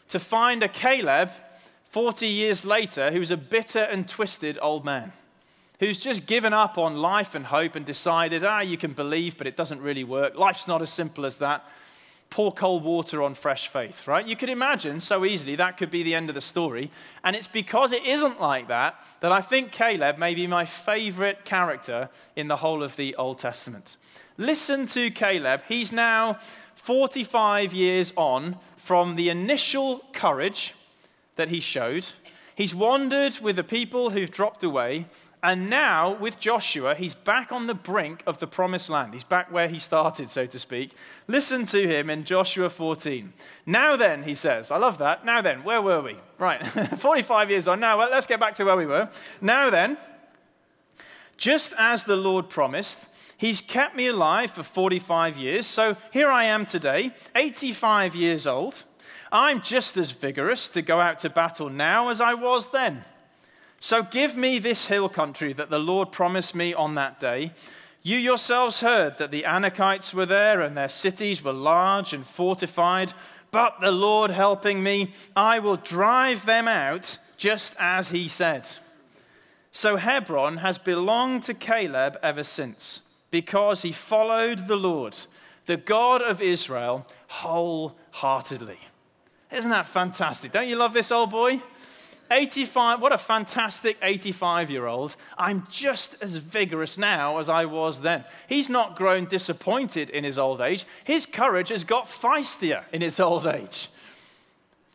to 0.09 0.19
find 0.19 0.61
a 0.61 0.67
Caleb 0.67 1.31
40 1.97 2.27
years 2.27 2.63
later 2.63 3.09
who's 3.09 3.31
a 3.31 3.35
bitter 3.35 3.79
and 3.79 4.07
twisted 4.07 4.59
old 4.61 4.85
man 4.85 5.13
who's 5.79 5.99
just 5.99 6.27
given 6.27 6.53
up 6.53 6.77
on 6.77 6.95
life 6.95 7.33
and 7.33 7.47
hope 7.47 7.73
and 7.73 7.87
decided, 7.87 8.43
ah, 8.43 8.59
you 8.59 8.77
can 8.77 8.93
believe, 8.93 9.35
but 9.35 9.47
it 9.47 9.57
doesn't 9.57 9.81
really 9.81 10.03
work. 10.03 10.35
Life's 10.35 10.67
not 10.67 10.83
as 10.83 10.91
simple 10.91 11.25
as 11.25 11.39
that. 11.39 11.65
Pour 12.29 12.53
cold 12.53 12.83
water 12.83 13.23
on 13.23 13.33
fresh 13.33 13.67
faith, 13.67 14.07
right? 14.07 14.27
You 14.27 14.35
could 14.35 14.51
imagine 14.51 14.99
so 14.99 15.25
easily 15.25 15.55
that 15.55 15.77
could 15.77 15.89
be 15.89 16.03
the 16.03 16.13
end 16.13 16.29
of 16.29 16.35
the 16.35 16.41
story. 16.41 16.91
And 17.23 17.35
it's 17.35 17.47
because 17.47 17.91
it 17.91 18.05
isn't 18.05 18.39
like 18.39 18.67
that 18.67 18.93
that 19.21 19.31
I 19.31 19.41
think 19.41 19.71
Caleb 19.71 20.19
may 20.19 20.35
be 20.35 20.45
my 20.45 20.65
favorite 20.65 21.45
character 21.45 22.09
in 22.35 22.47
the 22.47 22.57
whole 22.57 22.83
of 22.83 22.95
the 22.95 23.15
Old 23.15 23.39
Testament. 23.39 23.97
Listen 24.37 24.85
to 24.85 25.09
Caleb. 25.09 25.63
He's 25.67 25.91
now 25.91 26.37
45 26.75 27.73
years 27.73 28.13
on 28.15 28.57
from 28.77 29.15
the 29.15 29.29
initial 29.29 30.03
courage 30.13 30.75
that 31.37 31.49
he 31.49 31.59
showed. 31.59 32.07
He's 32.55 32.73
wandered 32.73 33.39
with 33.39 33.55
the 33.55 33.63
people 33.63 34.09
who've 34.09 34.31
dropped 34.31 34.63
away. 34.63 35.05
And 35.43 35.69
now, 35.69 36.15
with 36.15 36.39
Joshua, 36.39 36.95
he's 36.95 37.13
back 37.13 37.51
on 37.51 37.67
the 37.67 37.75
brink 37.75 38.23
of 38.25 38.39
the 38.39 38.47
promised 38.47 38.89
land. 38.89 39.13
He's 39.13 39.23
back 39.23 39.51
where 39.51 39.67
he 39.67 39.77
started, 39.77 40.31
so 40.31 40.47
to 40.47 40.57
speak. 40.57 40.93
Listen 41.27 41.67
to 41.67 41.87
him 41.87 42.09
in 42.09 42.23
Joshua 42.23 42.69
14. 42.69 43.31
Now 43.67 43.95
then, 43.95 44.23
he 44.23 44.33
says, 44.33 44.71
I 44.71 44.77
love 44.77 44.97
that. 44.97 45.23
Now 45.23 45.41
then, 45.41 45.63
where 45.63 45.81
were 45.81 46.01
we? 46.01 46.17
Right, 46.39 46.65
45 46.99 47.51
years 47.51 47.67
on. 47.67 47.79
Now, 47.79 47.99
well, 47.99 48.09
let's 48.09 48.25
get 48.25 48.39
back 48.39 48.55
to 48.55 48.65
where 48.65 48.75
we 48.75 48.87
were. 48.87 49.09
Now 49.39 49.69
then, 49.69 49.97
just 51.37 51.73
as 51.77 52.03
the 52.03 52.15
Lord 52.15 52.49
promised, 52.49 53.07
He's 53.37 53.61
kept 53.61 53.95
me 53.95 54.07
alive 54.07 54.49
for 54.49 54.63
45 54.63 55.37
years. 55.37 55.67
So 55.67 55.95
here 56.11 56.27
I 56.27 56.45
am 56.45 56.65
today, 56.65 57.13
85 57.35 58.15
years 58.15 58.47
old. 58.47 58.83
I'm 59.31 59.61
just 59.61 59.97
as 59.97 60.11
vigorous 60.11 60.67
to 60.69 60.81
go 60.81 60.99
out 60.99 61.19
to 61.19 61.29
battle 61.29 61.69
now 61.69 62.09
as 62.09 62.21
I 62.21 62.33
was 62.33 62.71
then. 62.71 63.03
So 63.79 64.01
give 64.03 64.35
me 64.35 64.59
this 64.59 64.85
hill 64.85 65.09
country 65.09 65.53
that 65.53 65.69
the 65.69 65.79
Lord 65.79 66.11
promised 66.11 66.55
me 66.55 66.73
on 66.73 66.95
that 66.95 67.19
day. 67.19 67.51
You 68.01 68.17
yourselves 68.17 68.79
heard 68.79 69.17
that 69.17 69.31
the 69.31 69.43
Anakites 69.43 70.13
were 70.13 70.25
there 70.25 70.61
and 70.61 70.75
their 70.75 70.89
cities 70.89 71.43
were 71.43 71.53
large 71.53 72.13
and 72.13 72.25
fortified. 72.25 73.13
But 73.51 73.79
the 73.81 73.91
Lord 73.91 74.31
helping 74.31 74.81
me, 74.81 75.11
I 75.35 75.59
will 75.59 75.77
drive 75.77 76.45
them 76.45 76.67
out 76.67 77.17
just 77.37 77.75
as 77.79 78.09
he 78.09 78.27
said. 78.27 78.67
So 79.71 79.97
Hebron 79.97 80.57
has 80.57 80.77
belonged 80.77 81.43
to 81.43 81.53
Caleb 81.53 82.17
ever 82.23 82.43
since 82.43 83.01
because 83.29 83.83
he 83.83 83.91
followed 83.91 84.67
the 84.67 84.75
Lord, 84.75 85.15
the 85.65 85.77
God 85.77 86.21
of 86.21 86.41
Israel, 86.41 87.05
wholeheartedly. 87.27 88.79
Isn't 89.51 89.71
that 89.71 89.87
fantastic? 89.87 90.51
Don't 90.51 90.67
you 90.67 90.75
love 90.75 90.93
this 90.93 91.11
old 91.11 91.31
boy? 91.31 91.61
85, 92.29 93.01
what 93.01 93.13
a 93.13 93.17
fantastic 93.17 93.97
85 94.01 94.69
year 94.69 94.85
old. 94.85 95.15
I'm 95.37 95.65
just 95.69 96.15
as 96.21 96.35
vigorous 96.35 96.97
now 96.97 97.37
as 97.37 97.49
I 97.49 97.65
was 97.65 98.01
then. 98.01 98.25
He's 98.47 98.69
not 98.69 98.97
grown 98.97 99.25
disappointed 99.25 100.09
in 100.09 100.23
his 100.23 100.37
old 100.37 100.59
age, 100.59 100.85
his 101.03 101.25
courage 101.25 101.69
has 101.69 101.83
got 101.83 102.07
feistier 102.07 102.83
in 102.91 103.01
his 103.01 103.19
old 103.19 103.47
age. 103.47 103.89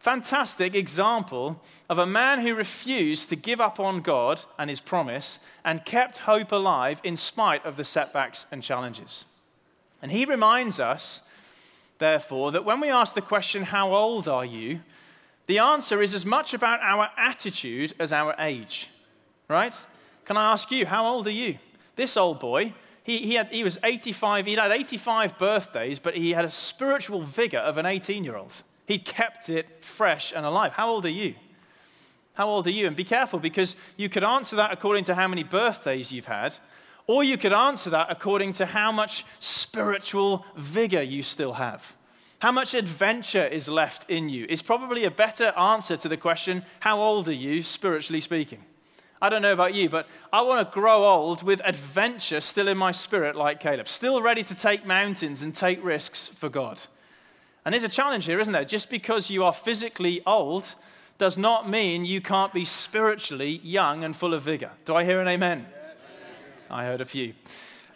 Fantastic 0.01 0.75
example 0.75 1.63
of 1.89 1.97
a 1.97 2.07
man 2.07 2.41
who 2.41 2.57
refused 2.57 3.29
to 3.29 3.37
give 3.37 3.61
up 3.61 3.79
on 3.79 4.01
God 4.01 4.41
and 4.59 4.69
his 4.69 4.81
promise 4.81 5.39
and 5.65 5.85
kept 5.85 6.19
hope 6.19 6.51
alive 6.51 7.01
in 7.05 7.17
spite 7.17 7.65
of 7.65 7.77
the 7.77 7.85
setbacks 7.85 8.47
and 8.51 8.65
challenges. 8.65 9.25
And 10.03 10.11
he 10.11 10.25
reminds 10.25 10.81
us 10.81 11.23
therefore, 12.03 12.53
that 12.53 12.65
when 12.65 12.81
we 12.81 12.91
ask 12.91 13.15
the 13.15 13.23
question, 13.23 13.63
How 13.63 13.95
old 13.95 14.29
are 14.29 14.45
you? 14.45 14.81
the 15.47 15.59
answer 15.59 16.01
is 16.01 16.15
as 16.15 16.25
much 16.25 16.55
about 16.55 16.81
our 16.81 17.11
attitude 17.17 17.93
as 17.99 18.13
our 18.13 18.35
age. 18.39 18.89
Right? 19.49 19.75
Can 20.25 20.37
I 20.37 20.53
ask 20.53 20.71
you, 20.71 20.87
how 20.87 21.05
old 21.05 21.27
are 21.27 21.31
you? 21.31 21.59
This 21.97 22.17
old 22.17 22.41
boy, 22.41 22.73
he, 23.03 23.19
he, 23.19 23.35
had, 23.35 23.49
he 23.49 23.65
was 23.65 23.79
85, 23.83 24.47
he'd 24.47 24.59
had 24.59 24.71
85 24.71 25.37
birthdays, 25.37 25.99
but 25.99 26.15
he 26.15 26.31
had 26.31 26.45
a 26.45 26.51
spiritual 26.51 27.23
vigor 27.23 27.59
of 27.59 27.77
an 27.77 27.87
18 27.87 28.25
year 28.25 28.37
old. 28.37 28.55
He 28.87 28.99
kept 28.99 29.49
it 29.49 29.85
fresh 29.85 30.33
and 30.35 30.47
alive. 30.47 30.73
How 30.73 30.89
old 30.89 31.05
are 31.05 31.11
you? 31.11 31.35
How 32.35 32.49
old 32.49 32.67
are 32.67 32.71
you? 32.71 32.87
And 32.87 32.97
be 32.97 33.05
careful 33.05 33.39
because 33.39 33.77
you 33.97 34.09
could 34.09 34.25
answer 34.25 34.57
that 34.57 34.73
according 34.73 35.05
to 35.05 35.15
how 35.15 35.29
many 35.29 35.43
birthdays 35.43 36.13
you've 36.13 36.27
had, 36.27 36.57
or 37.13 37.23
you 37.23 37.37
could 37.37 37.53
answer 37.53 37.91
that 37.91 38.07
according 38.09 38.55
to 38.55 38.65
how 38.65 38.91
much 38.91 39.27
spiritual 39.39 40.47
vigor 40.57 41.03
you 41.03 41.23
still 41.23 41.53
have. 41.53 41.95
How 42.39 42.51
much 42.51 42.73
adventure 42.73 43.45
is 43.45 43.69
left 43.69 44.09
in 44.09 44.31
you 44.31 44.47
is 44.49 44.63
probably 44.63 45.05
a 45.05 45.11
better 45.11 45.49
answer 45.59 45.99
to 45.99 46.09
the 46.09 46.17
question, 46.17 46.65
How 46.81 47.03
old 47.03 47.29
are 47.29 47.35
you, 47.35 47.63
spiritually 47.63 48.23
speaking? 48.23 48.65
I 49.21 49.29
don't 49.29 49.43
know 49.43 49.53
about 49.53 49.75
you, 49.75 49.91
but 49.91 50.09
I 50.33 50.41
want 50.41 50.67
to 50.67 50.73
grow 50.73 51.05
old 51.05 51.43
with 51.43 51.61
adventure 51.67 52.41
still 52.41 52.67
in 52.67 52.79
my 52.79 52.93
spirit, 52.93 53.37
like 53.37 53.61
Caleb, 53.61 53.89
still 53.89 54.23
ready 54.23 54.43
to 54.45 54.55
take 54.55 54.87
mountains 54.87 55.43
and 55.43 55.55
take 55.55 55.85
risks 55.85 56.31
for 56.35 56.49
God. 56.49 56.81
And 57.67 57.75
there's 57.75 57.85
a 57.85 57.91
challenge 57.91 58.25
here, 58.25 58.41
isn't 58.41 58.55
there? 58.55 58.65
Just 58.65 58.89
because 58.89 59.29
you 59.29 59.45
are 59.45 59.53
physically 59.53 60.23
old 60.25 60.75
does 61.19 61.37
not 61.37 61.69
mean 61.69 62.07
you 62.07 62.23
can't 62.23 62.55
be 62.55 62.65
spiritually 62.65 63.61
young 63.63 64.03
and 64.03 64.17
full 64.17 64.33
of 64.33 64.45
vigor. 64.45 64.71
Do 64.87 64.97
I 64.97 65.05
hear 65.05 65.21
an 65.21 65.29
amen? 65.29 65.67
I 66.73 66.85
heard 66.85 67.03
a 67.03 67.05
few. 67.05 67.35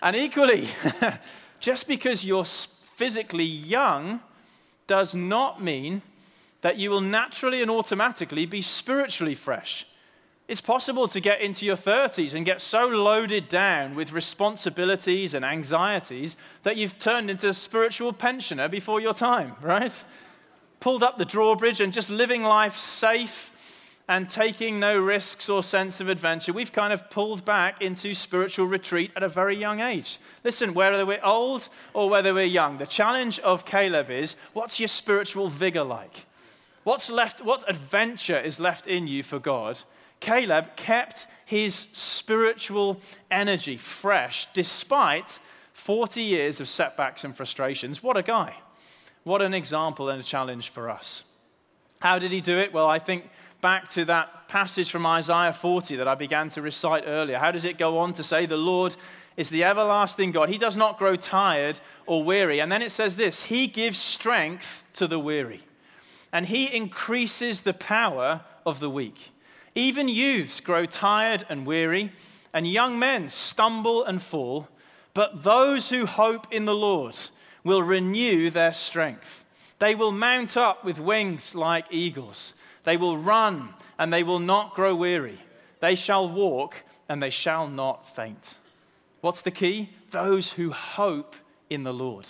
And 0.03 0.15
equally, 0.15 0.69
just 1.61 1.89
because 1.89 2.25
you're 2.25 2.45
physically 2.45 3.45
young 3.45 4.21
does 4.87 5.15
not 5.15 5.63
mean 5.63 6.03
that 6.61 6.77
you 6.77 6.91
will 6.91 7.01
naturally 7.01 7.63
and 7.63 7.71
automatically 7.71 8.45
be 8.45 8.61
spiritually 8.61 9.35
fresh. 9.35 9.87
It's 10.47 10.61
possible 10.61 11.09
to 11.09 11.21
get 11.21 11.41
into 11.41 11.67
your 11.67 11.77
30s 11.77 12.35
and 12.35 12.45
get 12.45 12.61
so 12.61 12.87
loaded 12.87 13.49
down 13.49 13.95
with 13.95 14.13
responsibilities 14.13 15.35
and 15.35 15.45
anxieties 15.45 16.37
that 16.63 16.77
you've 16.77 16.99
turned 16.99 17.31
into 17.31 17.49
a 17.49 17.53
spiritual 17.53 18.13
pensioner 18.13 18.69
before 18.69 19.01
your 19.01 19.15
time, 19.15 19.57
right? 19.61 20.05
Pulled 20.79 21.03
up 21.03 21.19
the 21.19 21.25
drawbridge 21.25 21.81
and 21.81 21.93
just 21.93 22.11
living 22.11 22.43
life 22.43 22.77
safe 22.77 23.51
and 24.09 24.29
taking 24.31 24.79
no 24.79 24.99
risks 24.99 25.49
or 25.49 25.63
sense 25.63 26.01
of 26.01 26.09
adventure, 26.09 26.53
we've 26.53 26.73
kind 26.73 26.93
of 26.93 27.11
pulled 27.11 27.45
back 27.45 27.83
into 27.83 28.15
spiritual 28.15 28.67
retreat 28.67 29.11
at 29.17 29.23
a 29.23 29.29
very 29.29 29.57
young 29.57 29.81
age. 29.81 30.19
Listen, 30.45 30.75
whether 30.75 31.05
we're 31.05 31.25
old 31.25 31.69
or 31.93 32.09
whether 32.09 32.33
we're 32.33 32.45
young, 32.45 32.79
the 32.79 32.87
challenge 32.87 33.41
of 33.41 33.65
Caleb 33.65 34.11
is 34.11 34.37
what's 34.53 34.79
your 34.79 34.89
spiritual 34.89 35.49
vigor 35.49 35.83
like? 35.83 36.27
What's 36.85 37.11
left, 37.11 37.45
what 37.45 37.69
adventure 37.69 38.39
is 38.39 38.61
left 38.61 38.87
in 38.87 39.09
you 39.09 39.25
for 39.25 39.41
God? 39.41 39.83
Caleb 40.21 40.77
kept 40.77 41.27
his 41.45 41.89
spiritual 41.93 43.01
energy 43.31 43.77
fresh 43.77 44.47
despite 44.53 45.41
40 45.73 46.23
years 46.23 46.61
of 46.61 46.69
setbacks 46.69 47.25
and 47.25 47.37
frustrations. 47.37 48.03
What 48.03 48.17
a 48.17 48.23
guy. 48.23 48.55
What 49.25 49.43
an 49.43 49.53
example 49.53 50.09
and 50.09 50.21
a 50.21 50.25
challenge 50.25 50.69
for 50.69 50.89
us. 50.89 51.25
How 52.01 52.19
did 52.19 52.31
he 52.31 52.41
do 52.41 52.59
it? 52.59 52.73
Well, 52.73 52.89
I 52.89 52.99
think 52.99 53.29
back 53.67 53.89
to 53.89 54.05
that 54.05 54.47
passage 54.47 54.93
from 54.93 55.05
Isaiah 55.05 55.53
40 55.53 55.97
that 55.97 56.07
I 56.07 56.15
began 56.15 56.49
to 56.51 56.63
recite 56.63 57.03
earlier. 57.05 57.37
How 57.37 57.51
does 57.51 57.65
it 57.65 57.79
go 57.79 57.99
on 57.99 58.13
to 58.13 58.23
say, 58.23 58.47
The 58.47 58.57
Lord 58.57 58.95
is 59.37 59.51
the 59.51 59.65
everlasting 59.65 60.31
God? 60.31 60.51
He 60.51 60.57
does 60.57 60.77
not 60.77 61.01
grow 61.01 61.17
tired 61.17 61.81
or 62.07 62.23
weary. 62.23 62.61
And 62.61 62.71
then 62.71 62.81
it 62.81 62.93
says 62.93 63.17
this 63.17 63.43
He 63.43 63.67
gives 63.67 63.99
strength 63.99 64.85
to 64.93 65.09
the 65.09 65.19
weary, 65.19 65.65
and 66.33 66.47
He 66.47 66.77
increases 66.77 67.63
the 67.63 67.75
power 67.75 68.43
of 68.65 68.79
the 68.79 68.89
weak. 68.89 69.33
Even 69.75 70.09
youths 70.09 70.61
grow 70.61 70.85
tired 70.85 71.45
and 71.49 71.67
weary, 71.67 72.13
and 72.53 72.69
young 72.69 73.01
men 73.01 73.29
stumble 73.29 74.05
and 74.05 74.23
fall. 74.23 74.69
But 75.13 75.43
those 75.43 75.91
who 75.91 76.07
hope 76.07 76.47
in 76.53 76.67
the 76.67 76.75
Lord 76.77 77.19
will 77.65 77.83
renew 77.83 78.49
their 78.49 78.73
strength. 78.73 79.45
They 79.81 79.97
will 79.97 80.13
mount 80.13 80.57
up 80.57 80.85
with 80.85 81.01
wings 81.01 81.57
like 81.57 81.87
eagles. 81.91 82.55
They 82.87 82.97
will 82.97 83.19
run 83.19 83.75
and 83.99 84.13
they 84.13 84.23
will 84.23 84.39
not 84.39 84.75
grow 84.75 84.95
weary. 84.95 85.41
They 85.81 85.97
shall 85.97 86.29
walk 86.31 86.85
and 87.09 87.21
they 87.21 87.31
shall 87.31 87.69
not 87.69 88.07
faint. 88.15 88.55
What's 89.21 89.43
the 89.43 89.51
key? 89.51 89.91
Those 90.13 90.53
who 90.53 90.71
hope 90.71 91.35
in 91.69 91.83
the 91.83 91.93
Lord. 91.93 92.29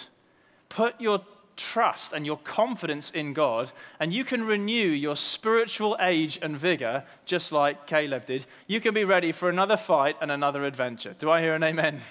put 0.70 0.98
your 1.00 1.20
trust 1.56 2.12
and 2.12 2.26
your 2.26 2.38
confidence 2.38 3.10
in 3.10 3.32
God, 3.32 3.70
and 4.00 4.12
you 4.12 4.24
can 4.24 4.44
renew 4.44 4.88
your 4.88 5.16
spiritual 5.16 5.96
age 6.00 6.38
and 6.42 6.56
vigor 6.56 7.04
just 7.24 7.52
like 7.52 7.86
Caleb 7.86 8.26
did. 8.26 8.46
You 8.66 8.80
can 8.80 8.92
be 8.94 9.04
ready 9.04 9.32
for 9.32 9.48
another 9.48 9.76
fight 9.76 10.16
and 10.20 10.30
another 10.30 10.64
adventure. 10.64 11.14
Do 11.18 11.30
I 11.30 11.40
hear 11.40 11.54
an 11.54 11.62
amen? 11.62 12.00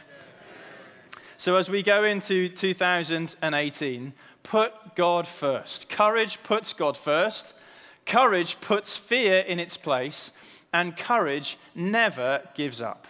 So, 1.38 1.58
as 1.58 1.70
we 1.70 1.84
go 1.84 2.06
into 2.06 2.48
2018, 2.48 4.14
put 4.44 4.96
God 4.96 5.28
first. 5.28 5.90
Courage 5.90 6.42
puts 6.44 6.72
God 6.72 6.98
first. 6.98 7.54
Courage 8.06 8.60
puts 8.62 8.98
fear 8.98 9.40
in 9.40 9.60
its 9.60 9.78
place. 9.78 10.32
And 10.74 10.98
courage 10.98 11.58
never 11.74 12.42
gives 12.54 12.82
up. 12.82 13.08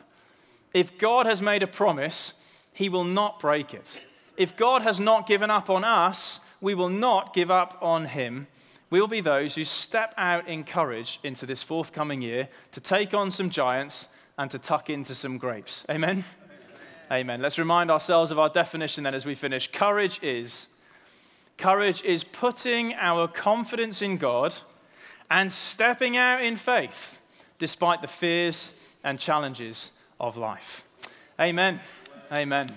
If 0.72 1.00
God 1.00 1.26
has 1.26 1.42
made 1.42 1.64
a 1.64 1.68
promise, 1.68 2.34
he 2.74 2.90
will 2.90 3.04
not 3.04 3.40
break 3.40 3.74
it. 3.74 4.00
If 4.38 4.56
God 4.56 4.84
has 4.84 5.00
not 5.00 5.26
given 5.26 5.50
up 5.50 5.70
on 5.70 5.84
us, 5.84 6.40
we 6.62 6.76
will 6.76 6.90
not 6.90 7.34
give 7.34 7.50
up 7.50 7.78
on 7.82 8.06
him. 8.06 8.46
We 8.92 9.02
will 9.02 9.08
be 9.08 9.22
those 9.22 9.56
who 9.56 9.64
step 9.64 10.14
out 10.16 10.48
in 10.48 10.64
courage 10.64 11.20
into 11.24 11.46
this 11.46 11.64
forthcoming 11.64 12.22
year 12.22 12.50
to 12.74 12.80
take 12.80 13.14
on 13.16 13.32
some 13.32 13.50
giants 13.50 14.08
and 14.38 14.52
to 14.52 14.60
tuck 14.60 14.90
into 14.90 15.16
some 15.16 15.38
grapes. 15.38 15.86
Amen? 15.90 16.24
Amen. 17.12 17.42
Let's 17.42 17.58
remind 17.58 17.90
ourselves 17.90 18.32
of 18.32 18.38
our 18.38 18.50
definition 18.50 19.04
then 19.04 19.16
as 19.16 19.26
we 19.26 19.34
finish. 19.34 19.72
Courage 19.72 20.20
is 20.22 20.70
courage 21.58 22.04
is 22.04 22.24
putting 22.24 22.94
our 22.96 23.28
confidence 23.28 24.02
in 24.02 24.18
God 24.18 24.54
and 25.30 25.52
stepping 25.52 26.18
out 26.18 26.44
in 26.44 26.56
faith 26.56 27.20
despite 27.58 28.02
the 28.02 28.08
fears 28.08 28.72
and 29.04 29.20
challenges 29.20 29.92
of 30.20 30.38
life. 30.38 30.84
Amen. 31.40 31.80
Amen. 32.32 32.72